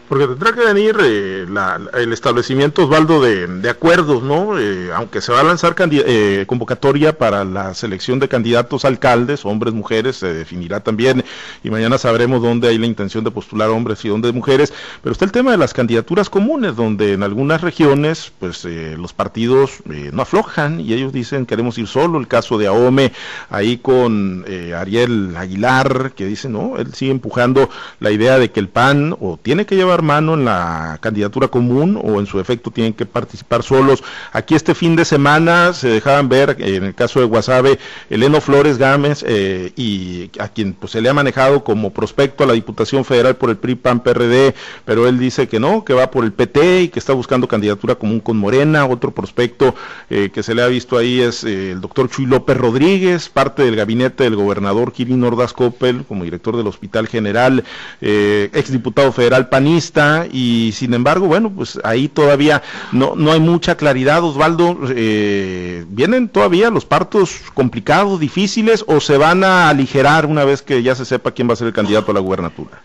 Porque 0.09 0.27
tendrá 0.27 0.53
que 0.53 0.65
venir 0.65 0.97
eh, 1.03 1.47
el 1.95 2.13
establecimiento, 2.15 2.85
Osvaldo, 2.85 3.21
de, 3.21 3.69
acuerdos, 3.69 4.23
¿no? 4.23 4.59
Eh, 4.59 4.91
aunque 4.95 5.21
se 5.21 5.33
va 5.33 5.41
a 5.41 5.43
lanzar 5.43 5.75
eh, 5.79 6.45
convocatoria 6.47 7.19
para 7.19 7.45
la 7.45 7.75
selección 7.75 8.19
de 8.19 8.29
candidatos 8.29 8.87
alcaldes, 8.87 9.45
hombres, 9.45 9.75
mujeres, 9.75 10.17
se 10.17 10.33
definirá 10.33 10.81
también, 10.81 11.25
y 11.63 11.69
mañana 11.69 11.99
sabremos 11.99 12.41
dónde 12.41 12.69
hay 12.69 12.79
la 12.79 12.87
intención 12.87 13.23
de 13.23 13.31
postular 13.31 13.69
hombres 13.69 14.03
y 14.05 14.09
dónde 14.09 14.33
mujeres, 14.33 14.73
pero 15.03 15.13
está 15.13 15.27
el 15.27 15.33
tema 15.33 15.51
de 15.51 15.59
las 15.59 15.75
candidaturas 15.75 16.31
comunes, 16.31 16.75
donde 16.77 17.13
en 17.13 17.23
algunas 17.23 17.61
regiones, 17.61 18.33
pues 18.39 18.65
los 18.65 19.13
partidos 19.13 19.83
no 20.13 20.23
aflojan 20.23 20.81
y 20.81 20.93
ellos 20.93 21.13
dicen 21.13 21.47
queremos 21.47 21.79
ir 21.79 21.87
solo, 21.87 22.19
el 22.19 22.29
caso 22.29 22.59
de 22.59 22.67
AOME, 22.67 23.13
ahí 23.51 23.79
con 23.79 24.45
Ariel 24.77 25.35
Aguilar, 25.37 26.13
que 26.15 26.27
dice, 26.27 26.49
no, 26.49 26.77
él 26.77 26.95
sigue 26.95 27.11
empujando 27.11 27.69
la 28.01 28.11
idea 28.11 28.39
de 28.39 28.51
que 28.51 28.61
el 28.61 28.69
PAN 28.69 29.17
o 29.19 29.39
tiene 29.41 29.67
que 29.67 29.77
llevar 29.77 29.98
mano 30.03 30.35
en 30.35 30.45
la 30.45 30.99
candidatura 31.01 31.49
común 31.49 32.01
o 32.03 32.21
en 32.21 32.27
su 32.27 32.41
efecto 32.41 32.71
tienen 32.71 32.95
que 32.95 33.07
participar 33.07 33.63
solos. 33.63 34.03
Aquí 34.33 34.55
este 34.55 34.75
fin 34.75 34.97
de 34.97 35.05
semana 35.05 35.73
se 35.73 35.89
dejaban 35.89 36.29
ver, 36.29 36.57
en 36.61 36.85
el 36.85 36.95
caso 36.95 37.21
de 37.21 37.27
Guasave, 37.27 37.79
Eleno 38.11 38.41
Flores 38.41 38.79
Gámez, 38.79 39.25
eh, 39.27 39.73
y 39.77 40.31
a 40.39 40.49
quien 40.49 40.73
pues, 40.75 40.93
se 40.93 41.01
le 41.01 41.09
ha 41.09 41.15
manejado 41.15 41.65
como 41.65 41.93
prospecto 41.93 42.45
a 42.45 42.47
la 42.47 42.53
Diputación 42.53 43.05
Federal 43.05 43.37
por 43.37 43.51
el 43.51 43.57
PRI, 43.57 43.75
PAN, 43.75 44.01
PRD, 44.01 44.55
pero 44.85 45.09
él 45.09 45.19
dice 45.19 45.49
que 45.49 45.61
no, 45.61 45.85
que 45.85 45.95
va 45.95 46.11
por 46.11 46.25
el 46.25 46.33
PT 46.33 46.83
y 46.83 46.89
que 46.89 46.99
está 46.99 47.13
buscando 47.13 47.49
candidatura 47.49 47.95
común 47.95 48.21
con 48.21 48.37
Morena. 48.37 48.87
Otro 48.87 49.11
prospecto 49.13 49.75
eh, 50.11 50.31
que 50.33 50.43
se 50.43 50.55
le 50.55 50.63
ha 50.63 50.69
visto 50.69 50.97
ahí 50.97 51.21
es 51.21 51.45
eh, 51.45 51.73
el 51.73 51.81
doctor 51.81 52.09
Chuy 52.09 52.27
López 52.27 52.57
Rodríguez, 52.57 53.29
parte 53.29 53.63
del 53.63 53.77
gabinete 53.77 54.25
del 54.25 54.37
gobernador 54.37 54.93
Kirin 54.93 55.25
Ordaz 55.25 55.53
Coppel, 55.53 56.05
como 56.05 56.25
director 56.25 56.57
del 56.57 56.67
Hospital 56.67 57.09
General, 57.09 57.65
exdiputado 58.01 59.13
federal 59.13 59.49
panista 59.49 59.88
y 60.33 60.73
sin 60.73 60.95
embargo, 60.95 61.27
bueno, 61.27 61.51
pues 61.51 61.79
ahí 61.85 62.09
todavía 62.09 62.63
no, 62.93 63.15
no 63.17 63.33
hay 63.33 63.41
mucha 63.41 63.77
claridad, 63.77 64.23
Osvaldo. 64.23 64.79
Eh, 64.95 65.85
¿Vienen 65.89 66.29
todavía 66.29 66.71
los 66.71 66.85
partos 66.85 67.41
complicados, 67.55 68.21
difíciles 68.21 68.85
o 68.87 69.01
se 69.01 69.17
van 69.17 69.45
a 69.45 69.69
aligerar 69.69 70.27
una 70.27 70.45
vez 70.45 70.63
que 70.63 70.83
ya 70.83 70.95
se 70.95 71.05
sepa 71.05 71.33
quién 71.33 71.49
va 71.49 71.53
a 71.55 71.57
ser 71.57 71.69
el 71.69 71.73
candidato 71.73 72.11
a 72.11 72.15
la 72.15 72.21
gubernatura? 72.21 72.81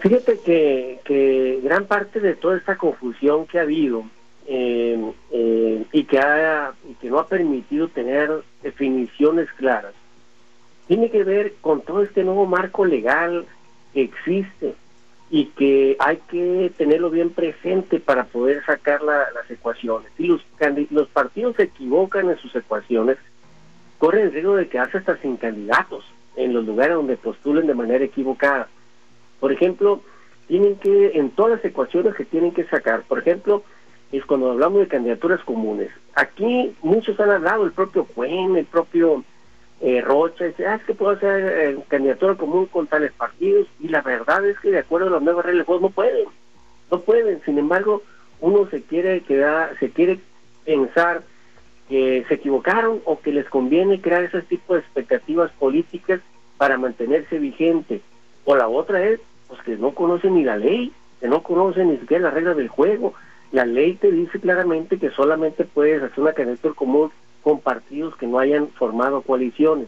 Fíjate 0.00 0.38
que, 0.44 1.60
gran 1.62 1.86
parte 1.86 2.20
de 2.20 2.34
toda 2.34 2.56
esta 2.56 2.76
confusión 2.76 3.46
que 3.46 3.58
ha 3.58 3.62
habido 3.62 4.04
eh, 4.46 5.12
eh, 5.32 5.84
y, 5.92 6.04
que 6.04 6.18
ha, 6.18 6.72
y 6.88 6.94
que 6.94 7.10
no 7.10 7.18
ha 7.18 7.26
permitido 7.26 7.88
tener 7.88 8.30
definiciones 8.62 9.48
claras 9.56 9.92
tiene 10.86 11.10
que 11.10 11.24
ver 11.24 11.54
con 11.60 11.80
todo 11.80 12.02
este 12.02 12.22
nuevo 12.22 12.46
marco 12.46 12.84
legal 12.84 13.46
que 13.92 14.02
existe 14.02 14.74
y 15.30 15.46
que 15.46 15.96
hay 15.98 16.18
que 16.28 16.72
tenerlo 16.76 17.10
bien 17.10 17.30
presente 17.30 17.98
para 17.98 18.24
poder 18.24 18.64
sacar 18.64 19.02
las 19.02 19.50
ecuaciones. 19.50 20.10
Si 20.16 20.26
los, 20.26 20.44
los 20.90 21.08
partidos 21.08 21.56
se 21.56 21.64
equivocan 21.64 22.30
en 22.30 22.38
sus 22.38 22.54
ecuaciones, 22.54 23.18
corren 23.98 24.26
el 24.26 24.32
riesgo 24.32 24.56
de 24.56 24.68
quedarse 24.68 24.98
hasta 24.98 25.16
sin 25.18 25.36
candidatos 25.36 26.04
en 26.36 26.52
los 26.52 26.64
lugares 26.64 26.94
donde 26.94 27.16
postulen 27.16 27.66
de 27.66 27.74
manera 27.74 28.04
equivocada. 28.04 28.68
Por 29.40 29.52
ejemplo, 29.52 30.02
tienen 30.46 30.76
que, 30.76 31.12
en 31.14 31.30
todas 31.30 31.52
las 31.52 31.64
ecuaciones 31.64 32.14
que 32.14 32.24
tienen 32.24 32.52
que 32.52 32.64
sacar, 32.64 33.02
por 33.02 33.18
ejemplo, 33.18 33.64
es 34.12 34.24
cuando 34.24 34.52
hablamos 34.52 34.80
de 34.80 34.88
candidaturas 34.88 35.42
comunes. 35.42 35.90
Aquí 36.14 36.74
muchos 36.82 37.18
han 37.18 37.30
hablado, 37.30 37.64
el 37.64 37.72
propio 37.72 38.04
Cuen, 38.04 38.56
el 38.56 38.66
propio 38.66 39.24
eh, 39.80 40.00
Rocha 40.00 40.44
dice, 40.44 40.66
ah, 40.66 40.76
es 40.76 40.84
que 40.84 40.94
puedo 40.94 41.12
hacer 41.12 41.44
eh, 41.44 41.78
candidatura 41.88 42.34
común 42.34 42.66
con 42.66 42.86
tales 42.86 43.12
partidos, 43.12 43.66
y 43.80 43.88
la 43.88 44.02
verdad 44.02 44.44
es 44.46 44.58
que 44.60 44.70
de 44.70 44.78
acuerdo 44.78 45.08
a 45.08 45.10
las 45.10 45.22
nuevas 45.22 45.44
reglas 45.44 45.66
no 45.68 45.90
pueden, 45.90 46.26
no 46.90 47.00
pueden, 47.00 47.42
sin 47.44 47.58
embargo, 47.58 48.02
uno 48.40 48.68
se 48.70 48.82
quiere 48.82 49.20
quedar, 49.22 49.78
se 49.78 49.90
quiere 49.90 50.20
pensar 50.64 51.22
que 51.88 52.24
se 52.28 52.34
equivocaron 52.34 53.00
o 53.04 53.20
que 53.20 53.32
les 53.32 53.48
conviene 53.48 54.00
crear 54.00 54.24
ese 54.24 54.42
tipo 54.42 54.74
de 54.74 54.80
expectativas 54.80 55.50
políticas 55.52 56.20
para 56.56 56.78
mantenerse 56.78 57.38
vigente. 57.38 58.00
O 58.44 58.56
la 58.56 58.68
otra 58.68 59.04
es, 59.04 59.20
pues 59.48 59.60
que 59.62 59.76
no 59.76 59.92
conocen 59.92 60.34
ni 60.34 60.44
la 60.44 60.56
ley, 60.56 60.92
que 61.20 61.28
no 61.28 61.42
conocen 61.42 61.90
ni 61.90 61.98
siquiera 61.98 62.24
las 62.24 62.34
reglas 62.34 62.56
del 62.56 62.68
juego. 62.68 63.14
La 63.52 63.64
ley 63.64 63.94
te 63.94 64.10
dice 64.10 64.40
claramente 64.40 64.98
que 64.98 65.10
solamente 65.10 65.64
puedes 65.64 66.02
hacer 66.02 66.20
una 66.20 66.32
candidatura 66.32 66.74
común 66.74 67.12
con 67.46 67.60
partidos 67.60 68.16
que 68.16 68.26
no 68.26 68.40
hayan 68.40 68.70
formado 68.70 69.22
coaliciones. 69.22 69.86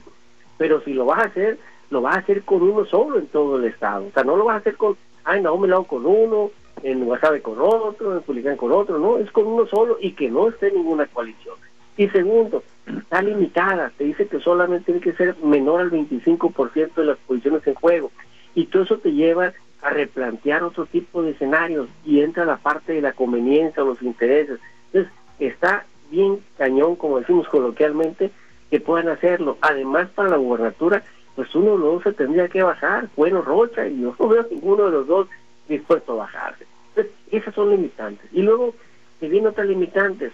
Pero 0.59 0.81
si 0.83 0.95
lo 0.95 1.07
vas 1.07 1.19
a 1.19 1.27
hacer, 1.27 1.59
lo 1.91 2.01
vas 2.01 2.15
a 2.15 2.21
hacer 2.21 2.45
con 2.45 2.63
uno 2.63 2.85
solo 2.85 3.19
en 3.19 3.27
todo 3.27 3.57
el 3.57 3.65
Estado. 3.65 4.07
O 4.07 4.13
sea, 4.13 4.23
no 4.23 4.37
lo 4.37 4.45
vas 4.45 4.55
a 4.55 4.59
hacer 4.59 4.77
con, 4.77 4.97
me 5.27 5.41
lo 5.43 5.75
hago 5.75 5.85
con 5.89 6.07
uno, 6.07 6.53
en 6.85 7.05
Guasave 7.05 7.43
con 7.43 7.57
otro, 7.59 8.15
en 8.15 8.21
Culiacán 8.21 8.57
con 8.57 8.71
otro, 8.71 9.01
no, 9.01 9.19
es 9.19 9.29
con 9.33 9.49
uno 9.49 9.67
solo 9.67 9.99
y 10.01 10.13
que 10.13 10.31
no 10.31 10.47
esté 10.47 10.69
en 10.69 10.77
ninguna 10.77 11.07
coalición. 11.07 11.57
Y 11.97 12.07
segundo, 12.11 12.63
está 12.87 13.23
limitada, 13.23 13.91
te 13.99 14.05
dice 14.05 14.29
que 14.29 14.39
solamente 14.39 14.93
tiene 14.93 15.01
que 15.01 15.15
ser 15.15 15.35
menor 15.43 15.81
al 15.81 15.91
25% 15.91 16.95
de 16.95 17.05
las 17.07 17.19
posiciones 17.27 17.67
en 17.67 17.75
juego. 17.75 18.13
Y 18.55 18.67
todo 18.67 18.85
eso 18.85 18.99
te 18.99 19.13
lleva 19.15 19.53
a 19.83 19.91
replantear 19.91 20.63
otro 20.63 20.87
tipo 20.87 21.25
de 21.25 21.33
escenarios 21.33 21.89
y 22.05 22.21
entra 22.21 22.45
la 22.45 22.59
parte 22.59 22.93
de 22.93 23.03
la 23.03 23.15
conveniencia 23.15 23.83
o 23.83 23.87
los 23.87 24.03
intereses. 24.03 24.61
Entonces, 24.93 25.13
está 25.41 25.87
bien 26.11 26.41
cañón, 26.57 26.97
como 26.97 27.19
decimos 27.19 27.49
coloquialmente, 27.49 28.31
que 28.71 28.81
puedan 28.81 29.09
hacerlo. 29.09 29.59
Además, 29.61 30.09
para 30.15 30.31
la 30.31 30.37
gubernatura, 30.37 31.03
pues 31.35 31.55
uno 31.55 31.73
de 31.73 31.79
los 31.79 31.95
dos 31.95 32.03
se 32.03 32.13
tendría 32.13 32.49
que 32.49 32.63
bajar, 32.63 33.09
bueno, 33.17 33.43
Rocha, 33.43 33.87
y 33.87 34.01
yo 34.01 34.15
no 34.19 34.29
veo 34.29 34.47
ninguno 34.51 34.87
de 34.87 34.91
los 34.93 35.07
dos 35.07 35.29
dispuesto 35.69 36.13
a 36.13 36.25
bajarse. 36.25 36.67
Entonces, 36.91 37.13
esas 37.31 37.55
son 37.55 37.71
limitantes. 37.71 38.29
Y 38.33 38.43
luego, 38.43 38.75
que 39.21 39.29
vienen 39.29 39.51
otras 39.51 39.67
limitantes, 39.67 40.33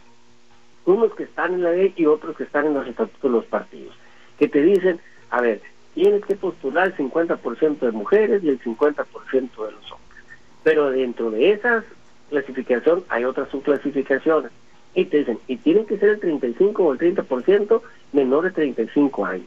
unos 0.86 1.14
que 1.14 1.24
están 1.24 1.54
en 1.54 1.62
la 1.62 1.72
ley 1.72 1.92
y 1.96 2.06
otros 2.06 2.36
que 2.36 2.44
están 2.44 2.66
en 2.66 2.74
los 2.74 2.86
estatutos 2.86 3.22
de 3.22 3.36
los 3.36 3.44
partidos, 3.46 3.94
que 4.38 4.48
te 4.48 4.62
dicen, 4.62 5.00
a 5.30 5.40
ver, 5.40 5.60
tienes 5.94 6.24
que 6.24 6.36
postular 6.36 6.88
el 6.88 6.96
50% 6.96 7.78
de 7.78 7.92
mujeres 7.92 8.42
y 8.42 8.48
el 8.48 8.60
50% 8.60 9.06
de 9.30 9.72
los 9.72 9.92
hombres. 9.92 10.24
Pero 10.62 10.90
dentro 10.90 11.30
de 11.30 11.52
esas 11.52 11.84
clasificación 12.30 13.04
hay 13.08 13.24
otras 13.24 13.48
subclasificaciones 13.50 14.50
y 14.94 15.04
te 15.06 15.18
dicen, 15.18 15.38
y 15.48 15.56
tiene 15.56 15.84
que 15.84 15.98
ser 15.98 16.10
el 16.10 16.20
35 16.20 16.82
o 16.84 16.92
el 16.92 16.98
30% 16.98 17.80
menor 18.12 18.44
de 18.44 18.50
35 18.52 19.26
años. 19.26 19.46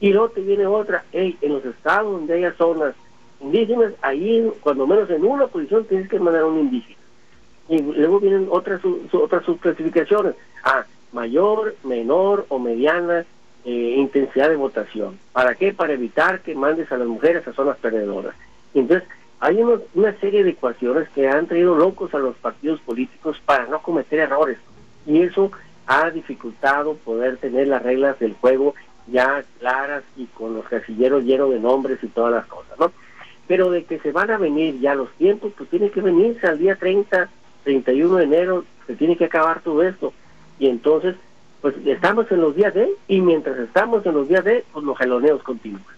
Y 0.00 0.12
luego 0.12 0.30
te 0.30 0.40
viene 0.40 0.66
otra, 0.66 1.04
hey, 1.12 1.36
en 1.40 1.52
los 1.54 1.64
estados 1.64 2.12
donde 2.12 2.34
haya 2.34 2.54
zonas 2.54 2.94
indígenas, 3.40 3.92
ahí 4.02 4.50
cuando 4.60 4.86
menos 4.86 5.08
en 5.10 5.24
una 5.24 5.46
posición 5.46 5.84
tienes 5.84 6.08
que 6.08 6.18
mandar 6.18 6.42
a 6.42 6.46
un 6.46 6.58
indígena. 6.58 6.96
Y 7.68 7.82
luego 7.82 8.20
vienen 8.20 8.46
otras 8.50 8.80
otras 9.12 9.44
subclasificaciones, 9.44 10.34
ah, 10.64 10.84
mayor, 11.12 11.74
menor 11.82 12.46
o 12.48 12.58
mediana 12.58 13.24
eh, 13.64 13.94
intensidad 13.98 14.48
de 14.48 14.56
votación. 14.56 15.18
¿Para 15.32 15.54
qué? 15.56 15.72
Para 15.72 15.94
evitar 15.94 16.40
que 16.40 16.54
mandes 16.54 16.90
a 16.92 16.96
las 16.96 17.08
mujeres 17.08 17.46
a 17.48 17.52
zonas 17.52 17.76
perdedoras. 17.78 18.34
Entonces, 18.74 19.08
hay 19.40 19.60
una 19.94 20.12
serie 20.20 20.44
de 20.44 20.50
ecuaciones 20.50 21.08
que 21.10 21.28
han 21.28 21.46
traído 21.46 21.74
locos 21.74 22.14
a 22.14 22.18
los 22.18 22.36
partidos 22.36 22.80
políticos 22.80 23.40
para 23.44 23.66
no 23.66 23.82
cometer 23.82 24.20
errores 24.20 24.58
y 25.06 25.22
eso 25.22 25.50
ha 25.86 26.10
dificultado 26.10 26.94
poder 26.96 27.36
tener 27.38 27.68
las 27.68 27.82
reglas 27.82 28.18
del 28.18 28.34
juego 28.34 28.74
ya 29.06 29.44
claras 29.60 30.02
y 30.16 30.26
con 30.26 30.54
los 30.54 30.64
casilleros 30.66 31.24
llenos 31.24 31.50
de 31.50 31.60
nombres 31.60 31.98
y 32.02 32.08
todas 32.08 32.32
las 32.32 32.46
cosas, 32.46 32.78
¿no? 32.78 32.92
Pero 33.46 33.70
de 33.70 33.84
que 33.84 34.00
se 34.00 34.10
van 34.10 34.30
a 34.30 34.38
venir 34.38 34.80
ya 34.80 34.94
los 34.94 35.10
tiempos, 35.12 35.52
pues 35.56 35.70
tiene 35.70 35.90
que 35.90 36.00
venirse 36.00 36.46
al 36.46 36.58
día 36.58 36.74
30, 36.74 37.28
31 37.62 38.16
de 38.16 38.24
enero, 38.24 38.64
se 38.86 38.96
tiene 38.96 39.16
que 39.16 39.26
acabar 39.26 39.60
todo 39.60 39.82
esto. 39.84 40.12
Y 40.58 40.68
entonces, 40.68 41.14
pues 41.60 41.76
estamos 41.84 42.30
en 42.32 42.40
los 42.40 42.56
días 42.56 42.74
de, 42.74 42.88
y 43.06 43.20
mientras 43.20 43.56
estamos 43.58 44.04
en 44.04 44.14
los 44.14 44.28
días 44.28 44.44
de, 44.44 44.64
pues 44.72 44.84
los 44.84 44.98
jaloneos 44.98 45.42
continúan. 45.44 45.95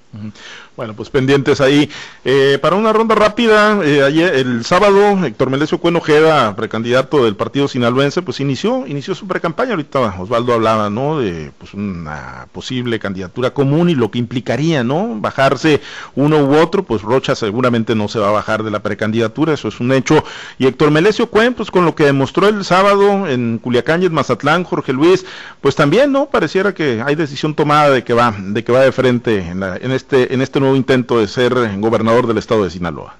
Bueno, 0.75 0.95
pues 0.95 1.11
pendientes 1.11 1.61
ahí. 1.61 1.91
Eh, 2.25 2.59
para 2.63 2.77
una 2.77 2.93
ronda 2.93 3.15
rápida, 3.15 3.79
eh, 3.85 4.03
ayer, 4.03 4.35
el 4.37 4.65
sábado, 4.65 5.25
Héctor 5.25 5.51
Melesio 5.51 5.79
Cuenojeda, 5.79 6.57
precandidato 6.57 7.25
del 7.25 7.37
partido 7.37 7.69
sinaloense, 7.69 8.23
pues 8.23 8.41
inició, 8.41 8.87
inició 8.87 9.15
su 9.15 9.27
precampaña. 9.27 9.73
Ahorita 9.73 10.15
Osvaldo 10.19 10.55
hablaba, 10.55 10.89
¿no? 10.89 11.19
De 11.19 11.53
pues 11.59 11.75
una 11.75 12.47
posible 12.53 12.99
candidatura 12.99 13.51
común 13.51 13.91
y 13.91 13.95
lo 13.95 14.11
que 14.11 14.19
implicaría, 14.19 14.83
¿no? 14.83 15.17
Bajarse 15.21 15.81
uno 16.15 16.39
u 16.39 16.57
otro, 16.57 16.85
pues 16.85 17.03
Rocha 17.03 17.35
seguramente 17.35 17.95
no 17.95 18.09
se 18.09 18.19
va 18.19 18.29
a 18.29 18.33
bajar 18.33 18.63
de 18.63 18.71
la 18.71 18.81
precandidatura, 18.81 19.53
eso 19.55 19.69
es 19.69 19.81
un 19.81 19.93
hecho. 19.93 20.25
Y 20.59 20.67
Héctor 20.67 20.91
Melesio 20.91 21.29
Cuen, 21.29 21.55
pues 21.55 21.71
con 21.71 21.85
lo 21.85 21.95
que 21.95 22.05
demostró 22.05 22.49
el 22.49 22.65
sábado 22.65 23.29
en 23.29 23.59
Culiacán 23.59 24.03
y 24.03 24.07
en 24.07 24.15
Mazatlán, 24.15 24.65
Jorge 24.65 24.93
Luis, 24.93 25.27
pues 25.61 25.75
también, 25.75 26.13
¿no? 26.13 26.27
Pareciera 26.27 26.73
que 26.73 27.03
hay 27.05 27.15
decisión 27.15 27.55
tomada 27.55 27.91
de 27.91 28.05
que 28.05 28.15
va, 28.15 28.35
de 28.39 28.65
que 28.65 28.73
va 28.73 28.81
de 28.81 28.93
frente 28.93 29.41
en, 29.41 29.61
la, 29.61 29.77
en 29.77 29.98
este, 29.99 30.33
en 30.33 30.41
este 30.41 30.61
nuevo 30.61 30.77
intento 30.77 31.19
de 31.19 31.27
ser 31.27 31.53
gobernador 31.79 32.27
del 32.27 32.39
estado 32.39 32.65
de 32.65 32.71
Sinaloa? 32.71 33.17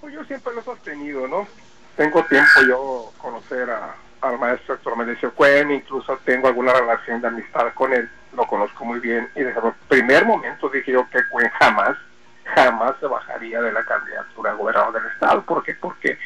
Pues 0.00 0.12
yo 0.12 0.22
siempre 0.24 0.52
lo 0.54 0.60
he 0.60 0.64
sostenido, 0.64 1.26
¿no? 1.26 1.48
Tengo 1.96 2.22
tiempo 2.24 2.60
yo 2.68 3.12
conocer 3.18 3.70
a, 3.70 3.96
al 4.20 4.38
maestro 4.38 4.74
Héctor 4.74 4.96
Melesio 4.98 5.32
Cuen, 5.34 5.70
incluso 5.70 6.18
tengo 6.24 6.48
alguna 6.48 6.74
relación 6.74 7.20
de 7.22 7.28
amistad 7.28 7.72
con 7.74 7.92
él, 7.92 8.08
lo 8.36 8.46
conozco 8.46 8.84
muy 8.84 9.00
bien, 9.00 9.28
y 9.34 9.40
desde 9.40 9.60
el 9.60 9.72
primer 9.88 10.26
momento 10.26 10.68
dije 10.68 10.92
yo 10.92 11.08
que 11.10 11.20
Cuen 11.30 11.50
jamás 11.58 11.96
jamás 12.44 12.94
se 13.00 13.06
bajaría 13.06 13.62
de 13.62 13.72
la 13.72 13.84
candidatura 13.84 14.50
a 14.50 14.54
gobernador 14.54 14.92
del 14.94 15.10
Estado. 15.12 15.42
¿Por 15.42 15.62
qué? 15.62 15.74
Porque 15.74 16.18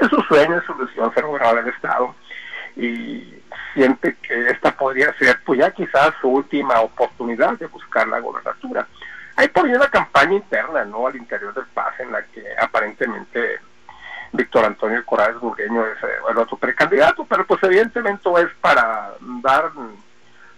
es 0.00 0.08
su 0.08 0.20
sueño, 0.22 0.58
es 0.58 0.64
su 0.64 0.72
ilusión 0.72 1.12
ser 1.14 1.24
gobernador 1.24 1.64
del 1.64 1.74
Estado 1.74 2.14
y 2.76 3.37
siente 3.74 4.16
que 4.16 4.50
esta 4.50 4.76
podría 4.76 5.12
ser, 5.18 5.40
pues 5.44 5.60
ya 5.60 5.70
quizás 5.70 6.12
su 6.20 6.28
última 6.28 6.80
oportunidad 6.80 7.58
de 7.58 7.66
buscar 7.66 8.06
la 8.08 8.20
gobernatura. 8.20 8.86
Hay 9.36 9.48
por 9.48 9.66
ahí 9.66 9.72
una 9.72 9.88
campaña 9.88 10.34
interna, 10.34 10.84
¿no? 10.84 11.06
Al 11.06 11.16
interior 11.16 11.54
del 11.54 11.66
PAS 11.66 12.00
en 12.00 12.12
la 12.12 12.22
que 12.24 12.44
aparentemente 12.60 13.60
Víctor 14.32 14.64
Antonio 14.64 15.04
Corrales 15.04 15.40
Burgueño 15.40 15.86
es 15.86 16.02
eh, 16.02 16.16
el 16.28 16.38
otro 16.38 16.56
precandidato, 16.56 17.24
pero 17.24 17.46
pues 17.46 17.62
evidentemente 17.62 18.28
es 18.38 18.48
para 18.60 19.12
dar 19.42 19.70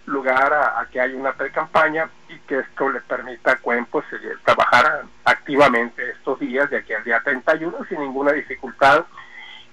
lugar 0.05 0.53
a, 0.53 0.85
que 0.91 0.99
haya 0.99 1.15
una 1.15 1.33
pre-campaña 1.33 2.09
y 2.27 2.37
que 2.39 2.59
esto 2.59 2.89
le 2.89 3.01
permita 3.01 3.51
a 3.51 3.57
Cuen 3.57 3.85
pues, 3.85 4.05
trabajar 4.43 5.03
activamente 5.23 6.09
estos 6.11 6.39
días 6.39 6.69
de 6.69 6.77
aquí 6.77 6.93
al 6.93 7.03
día 7.03 7.21
31 7.23 7.85
sin 7.87 7.99
ninguna 7.99 8.31
dificultad 8.31 9.05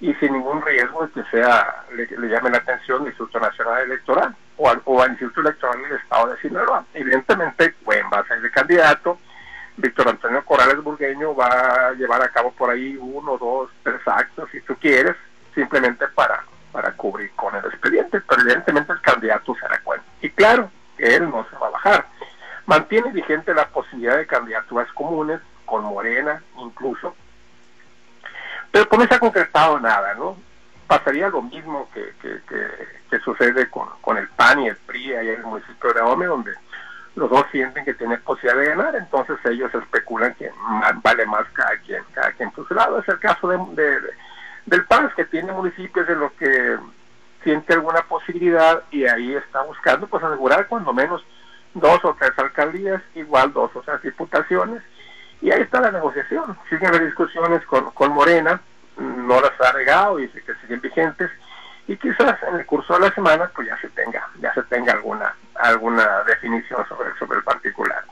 y 0.01 0.15
sin 0.15 0.33
ningún 0.33 0.63
riesgo 0.63 1.07
de 1.07 1.13
que 1.13 1.31
sea 1.31 1.85
le, 1.93 2.07
llame 2.29 2.51
la 2.51 2.59
atención 2.59 3.03
el 3.03 3.09
Instituto 3.09 3.41
Nacional 3.41 3.83
Electoral 3.83 4.37
o 4.57 4.69
al, 4.69 4.81
o 4.85 5.03
al 5.03 5.11
Instituto 5.11 5.41
Electoral 5.41 5.83
del 5.83 5.99
Estado 5.99 6.33
de 6.33 6.41
Sinaloa. 6.41 6.85
Evidentemente, 6.95 7.75
Cuen 7.85 8.07
va 8.13 8.21
a 8.21 8.27
ser 8.27 8.39
el 8.39 8.51
candidato, 8.51 9.19
Víctor 9.77 10.09
Antonio 10.09 10.45
Corrales 10.45 10.83
Burgueño 10.83 11.35
va 11.35 11.89
a 11.89 11.93
llevar 11.93 12.23
a 12.23 12.31
cabo 12.31 12.53
por 12.53 12.71
ahí 12.71 12.97
uno, 12.97 13.39
dos, 13.39 13.71
tres 13.83 14.01
actos, 14.07 14.49
si 14.51 14.61
tú 14.63 14.77
quieres, 14.77 15.17
simplemente 15.55 16.07
para 16.09 16.45
para 16.73 16.93
cubrir 16.93 17.31
con 17.33 17.55
el 17.57 17.65
expediente, 17.65 18.21
pero 18.21 18.43
evidentemente 18.43 18.93
el 18.93 19.01
candidato 19.01 19.55
será 19.55 19.81
cuenta. 19.83 20.07
Y 20.21 20.31
claro, 20.31 20.71
él 20.99 21.29
no 21.31 21.47
se 21.51 21.57
va 21.57 21.69
a 21.69 21.71
bajar. 21.71 22.07
Mantiene 22.67 23.11
vigente 23.13 23.55
la 23.55 23.69
posibilidad 23.69 24.17
de 24.17 24.27
candidaturas 24.27 24.87
comunes, 24.93 25.41
con 25.65 25.85
Morena 25.85 26.43
incluso, 26.59 27.15
pero 28.71 28.89
pues 28.89 29.01
no 29.01 29.07
se 29.09 29.15
ha 29.15 29.19
concretado 29.19 29.79
nada, 29.81 30.15
¿no? 30.15 30.37
Pasaría 30.87 31.29
lo 31.29 31.43
mismo 31.43 31.89
que, 31.93 32.15
que, 32.21 33.19
sucede 33.21 33.69
con, 33.69 33.89
con, 34.01 34.17
el 34.17 34.29
PAN 34.29 34.61
y 34.61 34.69
el 34.69 34.77
PRI 34.77 35.15
allá 35.15 35.33
en 35.33 35.41
el 35.41 35.47
municipio 35.47 35.93
de 35.93 36.01
Ome, 36.01 36.27
donde 36.27 36.53
los 37.15 37.29
dos 37.29 37.45
sienten 37.51 37.85
que 37.85 37.95
tienen 37.95 38.21
posibilidad 38.23 38.61
de 38.61 38.69
ganar, 38.69 38.97
entonces 38.97 39.37
ellos 39.45 39.75
especulan 39.75 40.35
que 40.35 40.51
vale 41.03 41.27
más 41.27 41.47
cada 41.53 41.77
quien, 41.79 42.03
cada 42.15 42.33
quien 42.33 42.51
por 42.53 42.67
su 42.67 42.75
lado. 42.75 43.01
Es 43.01 43.09
el 43.09 43.19
caso 43.19 43.49
de 43.49 43.59
del 44.69 44.85
PAS, 44.85 45.15
que 45.15 45.25
tiene 45.25 45.53
municipios 45.53 46.09
en 46.09 46.21
los 46.21 46.33
que 46.33 46.79
siente 47.43 47.73
alguna 47.73 48.03
posibilidad 48.03 48.83
y 48.91 49.07
ahí 49.07 49.35
está 49.35 49.63
buscando 49.63 50.07
pues 50.07 50.23
asegurar 50.23 50.67
cuando 50.69 50.93
menos 50.93 51.25
dos 51.75 52.05
o 52.05 52.15
tres 52.19 52.33
alcaldías, 52.37 53.03
igual 53.15 53.53
dos 53.53 53.71
o 53.75 53.81
tres 53.83 54.03
diputaciones, 54.03 54.83
y 55.41 55.51
ahí 55.51 55.63
está 55.63 55.81
la 55.81 55.91
negociación. 55.91 56.57
Siguen 56.69 56.93
las 56.93 57.01
discusiones 57.03 57.65
con, 57.67 57.91
con 57.93 58.13
Morena, 58.13 58.61
no 58.97 59.41
las 59.41 59.53
ha 59.61 59.73
regado 59.73 60.19
y 60.19 60.27
dice 60.27 60.43
que 60.43 60.55
siguen 60.57 60.81
vigentes, 60.81 61.31
y 61.87 61.97
quizás 61.97 62.37
en 62.49 62.57
el 62.57 62.67
curso 62.67 62.95
de 62.95 63.01
la 63.01 63.15
semana 63.15 63.51
pues 63.55 63.69
ya 63.69 63.81
se 63.81 63.89
tenga, 63.89 64.29
ya 64.41 64.53
se 64.55 64.63
tenga 64.65 64.93
alguna, 64.93 65.35
alguna 65.55 66.23
definición 66.27 66.87
sobre, 66.89 67.17
sobre 67.19 67.39
el 67.39 67.45
particular. 67.45 68.05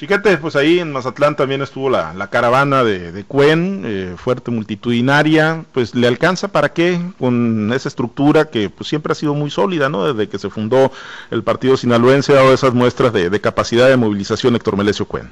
Chiquete, 0.00 0.38
pues 0.38 0.56
ahí 0.56 0.78
en 0.78 0.92
Mazatlán 0.92 1.36
también 1.36 1.60
estuvo 1.60 1.90
la, 1.90 2.26
caravana 2.30 2.82
de, 2.82 3.12
de 3.12 3.24
Cuen, 3.24 3.82
eh, 3.84 4.14
fuerte, 4.16 4.50
multitudinaria, 4.50 5.62
pues 5.72 5.94
le 5.94 6.06
alcanza 6.08 6.48
para 6.48 6.70
qué 6.70 6.98
con 7.18 7.70
esa 7.74 7.90
estructura 7.90 8.46
que 8.46 8.70
pues 8.70 8.88
siempre 8.88 9.12
ha 9.12 9.14
sido 9.14 9.34
muy 9.34 9.50
sólida, 9.50 9.90
¿no? 9.90 10.10
Desde 10.10 10.30
que 10.30 10.38
se 10.38 10.48
fundó 10.48 10.90
el 11.30 11.42
partido 11.42 11.76
sinaloense 11.76 12.32
ha 12.32 12.36
dado 12.36 12.54
esas 12.54 12.72
muestras 12.72 13.12
de, 13.12 13.40
capacidad 13.42 13.90
de 13.90 13.98
movilización 13.98 14.56
Héctor 14.56 14.78
Melesio 14.78 15.04
Cuen. 15.04 15.30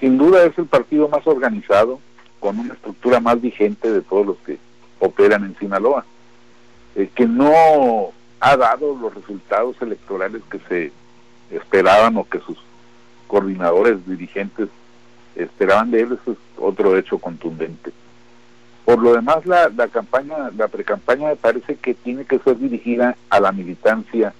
Sin 0.00 0.16
duda 0.16 0.44
es 0.44 0.56
el 0.56 0.64
partido 0.64 1.08
más 1.08 1.26
organizado, 1.26 2.00
con 2.40 2.58
una 2.58 2.72
estructura 2.72 3.20
más 3.20 3.38
vigente 3.40 3.92
de 3.92 4.00
todos 4.00 4.26
los 4.26 4.36
que 4.38 4.58
operan 4.98 5.44
en 5.44 5.58
Sinaloa, 5.58 6.06
eh, 6.96 7.10
que 7.14 7.26
no 7.26 7.52
ha 8.40 8.56
dado 8.56 8.96
los 8.96 9.14
resultados 9.14 9.76
electorales 9.82 10.40
que 10.50 10.58
se 10.60 10.92
esperaban 11.54 12.16
o 12.16 12.24
que 12.24 12.40
sus 12.40 12.56
coordinadores, 13.26 14.04
dirigentes 14.06 14.68
esperaban 15.36 15.90
de 15.90 16.00
él, 16.00 16.18
eso 16.20 16.32
es 16.32 16.38
otro 16.56 16.96
hecho 16.96 17.18
contundente. 17.18 17.92
Por 18.86 19.02
lo 19.02 19.12
demás, 19.12 19.44
la, 19.44 19.68
la 19.68 19.88
campaña, 19.88 20.50
la 20.56 20.68
precampaña 20.68 21.28
me 21.28 21.36
parece 21.36 21.76
que 21.76 21.92
tiene 21.92 22.24
que 22.24 22.38
ser 22.38 22.58
dirigida 22.58 23.16
a 23.28 23.38
la 23.38 23.52
militancia 23.52 24.32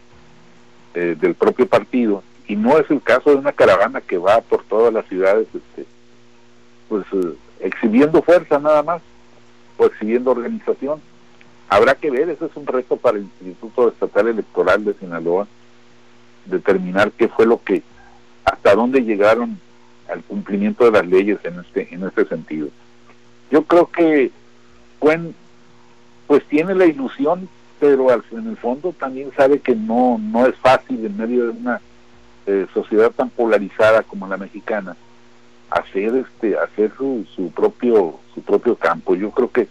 eh, 0.95 1.17
del 1.21 1.35
propio 1.35 1.67
partido 1.69 2.23
y 2.51 2.57
no 2.57 2.79
es 2.79 2.91
el 2.91 3.01
caso 3.01 3.31
de 3.31 3.37
una 3.37 3.53
caravana 3.53 4.01
que 4.01 4.19
va 4.19 4.41
por 4.41 4.65
todas 4.65 4.93
las 4.93 5.07
ciudades, 5.07 5.47
este, 5.55 5.87
pues 6.89 7.07
eh, 7.13 7.37
exhibiendo 7.61 8.23
fuerza 8.23 8.59
nada 8.59 8.83
más 8.83 9.03
o 9.77 9.87
exhibiendo 9.87 10.33
organización. 10.33 11.01
Habrá 11.69 11.95
que 11.95 12.11
ver, 12.11 12.29
ese 12.29 12.47
es 12.47 12.57
un 12.57 12.67
reto 12.67 12.97
para 12.97 13.19
el 13.19 13.29
Instituto 13.41 13.91
Estatal 13.91 14.27
Electoral 14.27 14.85
de 14.85 14.95
Sinaloa, 14.95 15.47
determinar 16.47 17.13
qué 17.13 17.29
fue 17.29 17.47
lo 17.47 17.63
que 17.63 17.85
hasta 18.45 18.75
dónde 18.75 19.05
llegaron 19.05 19.61
al 20.09 20.25
cumplimiento 20.25 20.85
de 20.85 20.91
las 20.91 21.07
leyes 21.07 21.39
en 21.45 21.61
este 21.61 21.95
en 21.95 22.03
este 22.03 22.25
sentido. 22.25 22.67
Yo 23.53 23.63
creo 23.63 23.87
que 23.87 24.33
Cuen 24.99 25.37
pues 26.27 26.45
tiene 26.47 26.75
la 26.75 26.87
ilusión, 26.87 27.49
pero 27.79 28.11
en 28.11 28.49
el 28.49 28.57
fondo 28.57 28.93
también 28.99 29.31
sabe 29.37 29.61
que 29.61 29.77
no 29.77 30.19
no 30.19 30.47
es 30.47 30.57
fácil 30.57 31.07
en 31.07 31.17
medio 31.17 31.45
de 31.45 31.51
una 31.51 31.81
eh, 32.47 32.67
sociedad 32.73 33.11
tan 33.11 33.31
polarizada 33.31 34.03
como 34.03 34.27
la 34.27 34.37
mexicana 34.37 34.97
hacer 35.71 36.15
este 36.17 36.59
hacer 36.59 36.93
su, 36.97 37.25
su 37.35 37.51
propio 37.51 38.19
su 38.35 38.43
propio 38.43 38.77
campo. 38.77 39.15
Yo 39.15 39.31
creo 39.31 39.51
que 39.51 39.69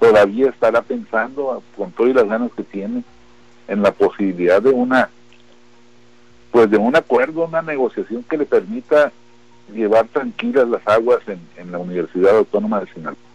todavía 0.00 0.50
estará 0.50 0.82
pensando 0.82 1.62
con 1.76 1.92
todas 1.92 2.14
las 2.14 2.28
ganas 2.28 2.50
que 2.56 2.64
tiene 2.64 3.04
en 3.68 3.82
la 3.82 3.92
posibilidad 3.92 4.60
de 4.60 4.70
una 4.70 5.10
pues 6.50 6.70
de 6.70 6.78
un 6.78 6.96
acuerdo, 6.96 7.44
una 7.44 7.62
negociación 7.62 8.24
que 8.24 8.38
le 8.38 8.46
permita 8.46 9.12
llevar 9.72 10.08
tranquilas 10.08 10.66
las 10.66 10.86
aguas 10.88 11.20
en, 11.26 11.40
en 11.56 11.70
la 11.70 11.78
Universidad 11.78 12.38
Autónoma 12.38 12.80
de 12.80 12.86
Sinaloa. 12.86 13.27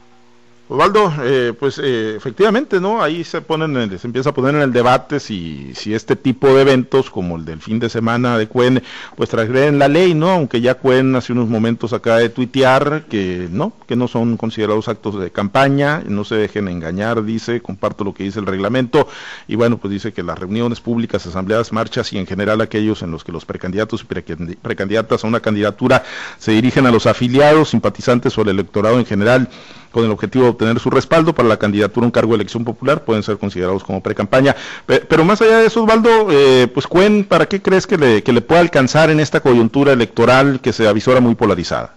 Osvaldo, 0.69 1.13
eh, 1.23 1.54
pues 1.60 1.78
eh, 1.78 2.15
efectivamente, 2.15 2.80
¿no? 2.80 3.04
Ahí 3.04 3.26
se 3.26 3.41
ponen, 3.41 3.99
se 3.99 4.08
empieza 4.08 4.30
a 4.30 4.34
poner 4.34 4.56
en 4.56 4.62
el 4.62 4.71
debate 4.71 5.19
si, 5.19 5.73
si 5.76 5.93
este 5.93 6.15
tipo 6.15 6.47
de 6.47 6.62
eventos, 6.62 7.10
como 7.10 7.36
el 7.36 7.43
del 7.43 7.60
fin 7.60 7.80
de 7.80 7.89
semana 7.89 8.38
de 8.38 8.47
Cuen, 8.47 8.82
pues 9.17 9.30
transgreden 9.30 9.78
la 9.78 9.89
ley, 9.89 10.13
¿no? 10.13 10.30
Aunque 10.30 10.62
ya 10.62 10.76
Cuen 10.76 11.17
hace 11.17 11.34
unos 11.34 11.49
momentos 11.49 11.91
acaba 11.91 12.19
de 12.19 12.30
tuitear 12.30 13.04
que 13.10 13.49
no, 13.52 13.73
que 13.86 13.97
no 13.97 14.08
son 14.08 14.38
considerados 14.38 14.88
actos 14.88 15.19
de 15.19 15.32
campaña, 15.32 16.02
no 16.08 16.23
se 16.23 16.36
dejen 16.36 16.69
engañar, 16.69 17.26
dice, 17.26 17.62
comparto 17.62 18.06
lo 18.06 18.13
que 18.13 18.23
dice 18.23 18.39
el 18.39 18.45
reglamento, 18.45 19.10
y 19.49 19.56
bueno, 19.56 19.78
pues 19.80 19.91
dice 19.91 20.13
que 20.13 20.23
las 20.23 20.39
reuniones 20.39 20.80
públicas, 20.80 21.26
asambleas, 21.26 21.73
marchas 21.73 22.13
y 22.13 22.17
en 22.17 22.26
general 22.26 22.62
aquellos 22.62 23.02
en 23.02 23.12
los 23.12 23.26
que 23.26 23.34
los 23.34 23.43
precandidatos 23.43 24.04
y 24.04 24.56
precandidatas 24.56 25.26
a 25.26 25.28
una 25.28 25.41
candidatura 25.41 26.04
se 26.38 26.54
dirigen 26.54 26.88
a 26.88 26.91
los 26.91 27.06
afiliados, 27.06 27.71
simpatizantes 27.71 28.38
o 28.38 28.41
al 28.41 28.49
electorado 28.49 28.97
en 28.97 29.06
general, 29.06 29.49
con 29.93 30.03
el 30.03 30.12
objetivo 30.12 30.45
de 30.45 30.49
obtener 30.49 30.79
su 30.79 30.89
respaldo 30.89 31.34
para 31.34 31.47
la 31.47 31.58
candidatura 31.58 32.03
a 32.03 32.08
un 32.08 32.12
cargo 32.12 32.32
de 32.32 32.38
elección 32.38 32.65
popular, 32.65 33.06
pueden 33.06 33.21
ser 33.21 33.38
considerados 33.38 33.84
como 33.84 34.01
pre-campaña. 34.01 34.56
Pero 34.86 35.23
más 35.23 35.41
allá 35.41 35.60
de 35.60 35.67
eso, 35.67 35.84
Osvaldo, 35.84 36.32
eh, 36.32 36.67
pues 36.73 36.88
Cuen, 36.88 37.23
¿para 37.23 37.45
qué 37.45 37.62
crees 37.62 37.86
que 37.86 37.97
le, 37.97 38.23
que 38.23 38.34
le 38.34 38.41
pueda 38.41 38.60
alcanzar 38.60 39.12
en 39.12 39.19
esta 39.19 39.39
coyuntura 39.39 39.93
electoral 39.93 40.60
que 40.62 40.73
se 40.73 40.88
avisora 40.88 41.21
muy 41.21 41.36
polarizada? 41.36 41.93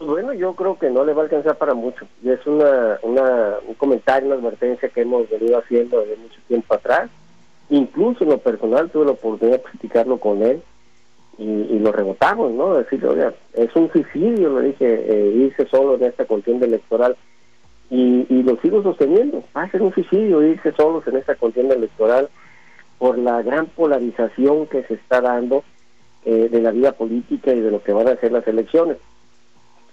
Bueno, 0.00 0.32
yo 0.32 0.54
creo 0.54 0.78
que 0.78 0.90
no 0.90 1.04
le 1.04 1.12
va 1.12 1.22
a 1.22 1.24
alcanzar 1.24 1.56
para 1.56 1.74
mucho. 1.74 2.04
Y 2.22 2.30
es 2.30 2.44
una, 2.46 2.98
una, 3.02 3.54
un 3.66 3.74
comentario, 3.74 4.28
una 4.28 4.36
advertencia 4.36 4.88
que 4.88 5.02
hemos 5.02 5.30
venido 5.30 5.58
haciendo 5.58 6.00
desde 6.00 6.16
mucho 6.16 6.40
tiempo 6.48 6.74
atrás. 6.74 7.08
Incluso 7.70 8.24
en 8.24 8.30
lo 8.30 8.38
personal 8.38 8.90
tuve 8.90 9.06
la 9.06 9.12
oportunidad 9.12 9.58
de 9.58 9.64
platicarlo 9.70 10.18
con 10.18 10.42
él 10.42 10.62
y, 11.38 11.78
lo 11.78 11.92
rebotamos, 11.92 12.52
¿no? 12.52 12.74
Decir, 12.74 13.04
oiga, 13.06 13.32
es 13.54 13.74
un 13.76 13.90
suicidio, 13.92 14.58
le 14.58 14.68
dije, 14.68 15.04
eh, 15.08 15.30
irse 15.36 15.66
solo 15.68 15.94
en 15.94 16.04
esta 16.04 16.24
contienda 16.24 16.66
electoral. 16.66 17.16
Y, 17.90 18.26
y 18.28 18.42
lo 18.42 18.60
sigo 18.60 18.82
sosteniendo, 18.82 19.42
va 19.56 19.62
a 19.62 19.70
ser 19.70 19.80
un 19.80 19.94
suicidio 19.94 20.42
irse 20.42 20.72
solos 20.72 21.06
en 21.06 21.16
esta 21.16 21.36
contienda 21.36 21.74
electoral 21.74 22.28
por 22.98 23.16
la 23.16 23.40
gran 23.42 23.66
polarización 23.66 24.66
que 24.66 24.82
se 24.82 24.94
está 24.94 25.20
dando 25.20 25.62
eh, 26.24 26.48
de 26.50 26.60
la 26.60 26.72
vida 26.72 26.92
política 26.92 27.52
y 27.52 27.60
de 27.60 27.70
lo 27.70 27.82
que 27.82 27.92
van 27.92 28.08
a 28.08 28.16
ser 28.16 28.32
las 28.32 28.46
elecciones. 28.46 28.98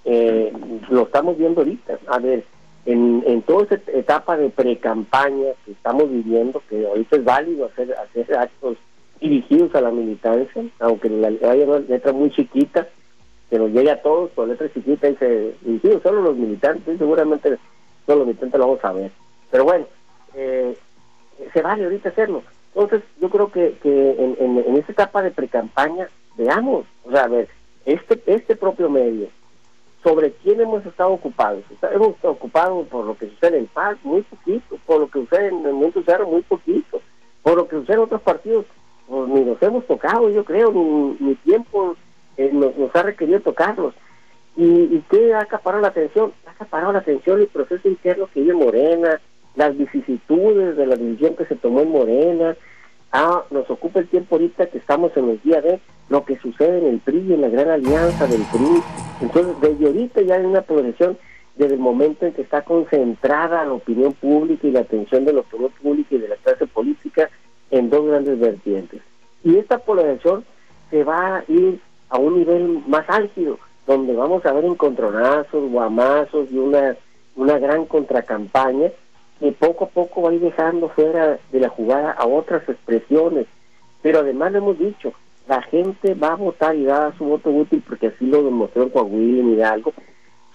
Eh, 0.03 0.51
lo 0.89 1.03
estamos 1.03 1.37
viendo 1.37 1.61
ahorita. 1.61 1.99
A 2.07 2.17
ver, 2.19 2.43
en, 2.85 3.23
en 3.25 3.41
toda 3.43 3.63
esta 3.63 3.91
etapa 3.91 4.35
de 4.35 4.49
pre-campaña 4.49 5.53
que 5.63 5.71
estamos 5.71 6.09
viviendo, 6.09 6.61
que 6.67 6.85
ahorita 6.85 7.15
es 7.15 7.23
válido 7.23 7.65
hacer, 7.67 7.95
hacer 7.95 8.35
actos 8.35 8.77
dirigidos 9.19 9.73
a 9.75 9.81
la 9.81 9.91
militancia, 9.91 10.63
aunque 10.79 11.09
la, 11.09 11.27
haya 11.27 11.65
una 11.65 11.79
letra 11.79 12.13
muy 12.13 12.31
chiquita, 12.31 12.87
que 13.49 13.59
nos 13.59 13.71
llegue 13.71 13.91
a 13.91 14.01
todos, 14.01 14.31
con 14.31 14.49
letra 14.49 14.71
chiquita 14.73 15.07
dice 15.07 15.55
dirigidos 15.61 16.01
solo 16.03 16.21
los 16.21 16.35
militantes, 16.35 16.97
seguramente 16.97 17.57
todos 18.05 18.19
los 18.19 18.27
militantes 18.27 18.59
lo 18.59 18.67
vamos 18.67 18.85
a 18.85 18.93
ver. 18.93 19.11
Pero 19.51 19.63
bueno, 19.63 19.85
eh, 20.35 20.75
se 21.53 21.61
vale 21.61 21.83
ahorita 21.83 22.09
hacerlo. 22.09 22.43
Entonces, 22.73 23.03
yo 23.21 23.29
creo 23.29 23.51
que, 23.51 23.77
en, 23.83 24.75
esta 24.75 24.91
etapa 24.91 25.21
de 25.21 25.31
pre-campaña, 25.31 26.09
veamos, 26.35 26.85
o 27.05 27.11
sea, 27.11 27.23
a 27.23 27.27
ver, 27.27 27.47
este, 27.85 28.21
este 28.25 28.55
propio 28.57 28.89
medio, 28.89 29.29
sobre 30.03 30.33
quién 30.33 30.59
hemos 30.59 30.85
estado 30.85 31.11
ocupados. 31.11 31.63
Hemos 31.81 32.09
estado 32.09 32.33
ocupados 32.33 32.87
por 32.89 33.05
lo 33.05 33.17
que 33.17 33.29
sucede 33.29 33.59
en 33.59 33.67
Paz, 33.67 33.97
muy 34.03 34.21
poquito, 34.23 34.77
por 34.85 34.99
lo 34.99 35.09
que 35.09 35.19
sucede 35.21 35.47
en 35.47 35.65
el 35.65 35.73
Movimiento 35.73 36.03
Cerro, 36.03 36.27
muy 36.27 36.41
poquito, 36.41 37.01
por 37.41 37.55
lo 37.55 37.67
que 37.67 37.77
sucede 37.77 37.95
en 37.95 38.03
otros 38.03 38.21
partidos, 38.21 38.65
pues 39.07 39.29
ni 39.29 39.41
nos 39.41 39.61
hemos 39.61 39.85
tocado, 39.85 40.29
yo 40.29 40.43
creo, 40.43 40.71
ni, 41.19 41.35
tiempo 41.35 41.95
eh, 42.37 42.49
nos, 42.51 42.73
ha 42.95 43.03
requerido 43.03 43.39
tocarlos. 43.41 43.93
¿Y, 44.55 44.65
¿Y 44.65 45.03
qué 45.09 45.33
ha 45.33 45.41
acaparado 45.41 45.81
la 45.81 45.89
atención? 45.89 46.33
Ha 46.47 46.51
acaparado 46.51 46.93
la 46.93 46.99
atención 46.99 47.41
el 47.41 47.47
proceso 47.47 47.87
interno 47.87 48.27
que 48.33 48.41
vive 48.41 48.53
Morena, 48.53 49.19
las 49.55 49.77
vicisitudes 49.77 50.75
de 50.75 50.85
la 50.85 50.95
decisión 50.95 51.35
que 51.35 51.45
se 51.45 51.55
tomó 51.55 51.81
en 51.81 51.91
Morena, 51.91 52.55
ah, 53.11 53.43
nos 53.51 53.69
ocupa 53.69 53.99
el 53.99 54.07
tiempo 54.07 54.35
ahorita 54.35 54.67
que 54.67 54.77
estamos 54.77 55.15
en 55.15 55.29
el 55.29 55.41
día 55.41 55.61
de 55.61 55.79
lo 56.09 56.25
que 56.25 56.37
sucede 56.37 56.79
en 56.79 56.85
el 56.85 56.99
PRI, 56.99 57.33
en 57.33 57.41
la 57.41 57.49
gran 57.49 57.69
alianza 57.69 58.27
del 58.27 58.41
PRI. 58.51 58.81
Entonces, 59.21 59.55
desde 59.61 59.85
ahorita 59.85 60.21
ya 60.21 60.35
hay 60.35 60.45
una 60.45 60.61
progresión 60.61 61.17
desde 61.55 61.75
el 61.75 61.79
momento 61.79 62.25
en 62.25 62.33
que 62.33 62.41
está 62.41 62.63
concentrada 62.63 63.63
la 63.63 63.73
opinión 63.73 64.13
pública 64.13 64.67
y 64.67 64.71
la 64.71 64.81
atención 64.81 65.23
de 65.23 65.33
la 65.33 65.39
opinión 65.39 65.71
pública 65.81 66.15
y 66.15 66.17
de 66.17 66.27
la 66.27 66.35
clase 66.35 66.67
política 66.67 67.29
en 67.71 67.89
dos 67.89 68.05
grandes 68.05 68.39
vertientes. 68.39 69.01
Y 69.43 69.57
esta 69.57 69.77
polarización 69.79 70.45
se 70.89 71.03
va 71.03 71.37
a 71.37 71.43
ir 71.47 71.79
a 72.09 72.17
un 72.17 72.39
nivel 72.39 72.83
más 72.87 73.09
álgido, 73.09 73.59
donde 73.87 74.13
vamos 74.13 74.45
a 74.45 74.53
ver 74.53 74.65
encontronazos, 74.65 75.69
guamazos 75.69 76.51
y 76.51 76.57
una, 76.57 76.95
una 77.35 77.59
gran 77.59 77.85
contracampaña 77.85 78.91
que 79.39 79.51
poco 79.51 79.85
a 79.85 79.89
poco 79.89 80.23
va 80.23 80.29
a 80.31 80.33
ir 80.33 80.41
dejando 80.41 80.89
fuera 80.89 81.39
de 81.51 81.59
la 81.59 81.69
jugada 81.69 82.11
a 82.11 82.25
otras 82.25 82.67
expresiones. 82.69 83.47
Pero 84.01 84.19
además 84.19 84.51
le 84.51 84.59
hemos 84.59 84.79
dicho, 84.79 85.13
la 85.47 85.61
gente 85.63 86.13
va 86.13 86.29
a 86.29 86.35
votar 86.35 86.75
y 86.75 86.85
da 86.85 87.13
su 87.17 87.25
voto 87.25 87.49
útil, 87.49 87.83
porque 87.87 88.07
así 88.07 88.25
lo 88.25 88.43
demostró 88.43 88.83
en 88.83 88.89
Coahuila 88.89 89.43
y 89.43 89.53
Hidalgo, 89.53 89.93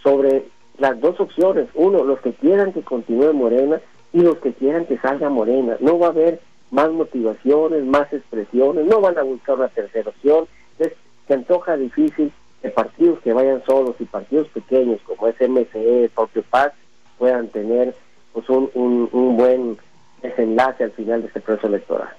sobre 0.03 0.45
las 0.79 0.99
dos 1.01 1.21
opciones. 1.21 1.69
Uno, 1.75 2.05
los 2.05 2.21
que 2.21 2.33
quieran 2.33 2.73
que 2.73 2.83
continúe 2.83 3.33
Morena 3.33 3.81
y 4.13 4.23
los 4.23 4.39
que 4.39 4.53
quieran 4.55 4.87
que 4.87 4.99
salga 4.99 5.29
Morena. 5.29 5.77
No 5.81 5.99
va 5.99 6.07
a 6.07 6.11
haber 6.11 6.41
más 6.71 6.91
motivaciones, 6.91 7.85
más 7.85 8.13
expresiones, 8.13 8.87
no 8.87 9.01
van 9.01 9.19
a 9.19 9.23
buscar 9.23 9.57
una 9.57 9.69
tercera 9.69 10.11
opción. 10.11 10.47
Es, 10.79 10.93
se 11.27 11.35
antoja 11.35 11.77
difícil 11.77 12.33
que 12.63 12.69
partidos 12.71 13.19
que 13.21 13.33
vayan 13.33 13.63
solos 13.65 13.97
y 13.99 14.05
partidos 14.05 14.49
pequeños 14.49 15.01
como 15.05 15.29
es 15.29 15.37
MCE, 15.41 16.11
propio 16.15 16.43
Paz, 16.51 16.73
puedan 17.19 17.49
tener 17.49 17.95
pues 18.33 18.49
un, 18.49 18.71
un, 18.75 19.37
buen 19.37 19.79
desenlace 20.23 20.85
al 20.85 20.93
final 20.93 21.23
de 21.23 21.29
este 21.29 21.41
proceso 21.41 21.67
electoral. 21.67 22.11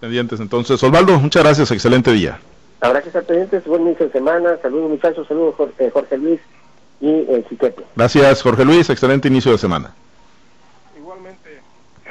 Pendientes 0.00 0.40
entonces. 0.40 0.82
Osvaldo, 0.82 1.18
muchas 1.18 1.42
gracias, 1.42 1.70
excelente 1.70 2.12
día. 2.12 2.38
Habrá 2.80 3.00
que 3.00 3.08
estar 3.08 3.24
pendientes, 3.24 3.64
buen 3.64 3.82
inicio 3.82 4.06
de 4.06 4.12
semana. 4.12 4.58
Saludos 4.60 4.90
muchachos, 4.90 5.26
saludos 5.26 5.54
Jorge, 5.56 5.90
Jorge 5.90 6.18
Luis 6.18 6.40
y 7.00 7.08
el 7.30 7.46
Chiquete. 7.48 7.82
Gracias 7.96 8.42
Jorge 8.42 8.64
Luis, 8.64 8.90
excelente 8.90 9.28
inicio 9.28 9.52
de 9.52 9.58
semana. 9.58 9.94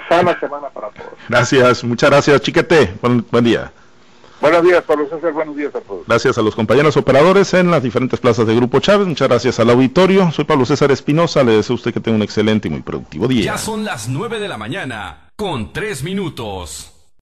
Sana 0.10 0.40
semana 0.40 0.70
para 0.70 0.90
todos. 0.90 1.12
Gracias, 1.30 1.84
muchas 1.84 2.10
gracias 2.10 2.42
Chiquete, 2.42 2.96
buen, 3.02 3.26
buen 3.32 3.44
día. 3.44 3.72
Buenos 4.44 4.64
días, 4.64 4.84
Pablo 4.84 5.08
César. 5.10 5.32
Buenos 5.32 5.56
días 5.56 5.74
a 5.74 5.80
todos. 5.80 6.06
Gracias 6.06 6.38
a 6.38 6.42
los 6.42 6.54
compañeros 6.54 6.98
operadores 6.98 7.54
en 7.54 7.72
las 7.72 7.82
diferentes 7.82 8.20
plazas 8.20 8.46
de 8.46 8.54
Grupo 8.54 8.82
Chávez. 8.82 9.08
Muchas 9.08 9.30
gracias 9.30 9.58
al 9.62 9.70
auditorio. 9.70 10.32
Soy 10.34 10.44
Pablo 10.44 10.66
César 10.66 10.92
Espinosa. 10.92 11.46
Le 11.46 11.54
deseo 11.54 11.76
a 11.76 11.78
usted 11.78 11.94
que 11.94 12.02
tenga 12.02 12.18
un 12.18 12.24
excelente 12.24 12.68
y 12.68 12.72
muy 12.72 12.82
productivo 12.82 13.30
día. 13.30 13.46
Ya 13.46 13.58
son 13.58 13.86
las 13.86 14.10
nueve 14.10 14.40
de 14.40 14.50
la 14.50 14.58
mañana, 14.58 15.30
con 15.38 15.72
tres 15.72 16.04
minutos. 16.04 16.93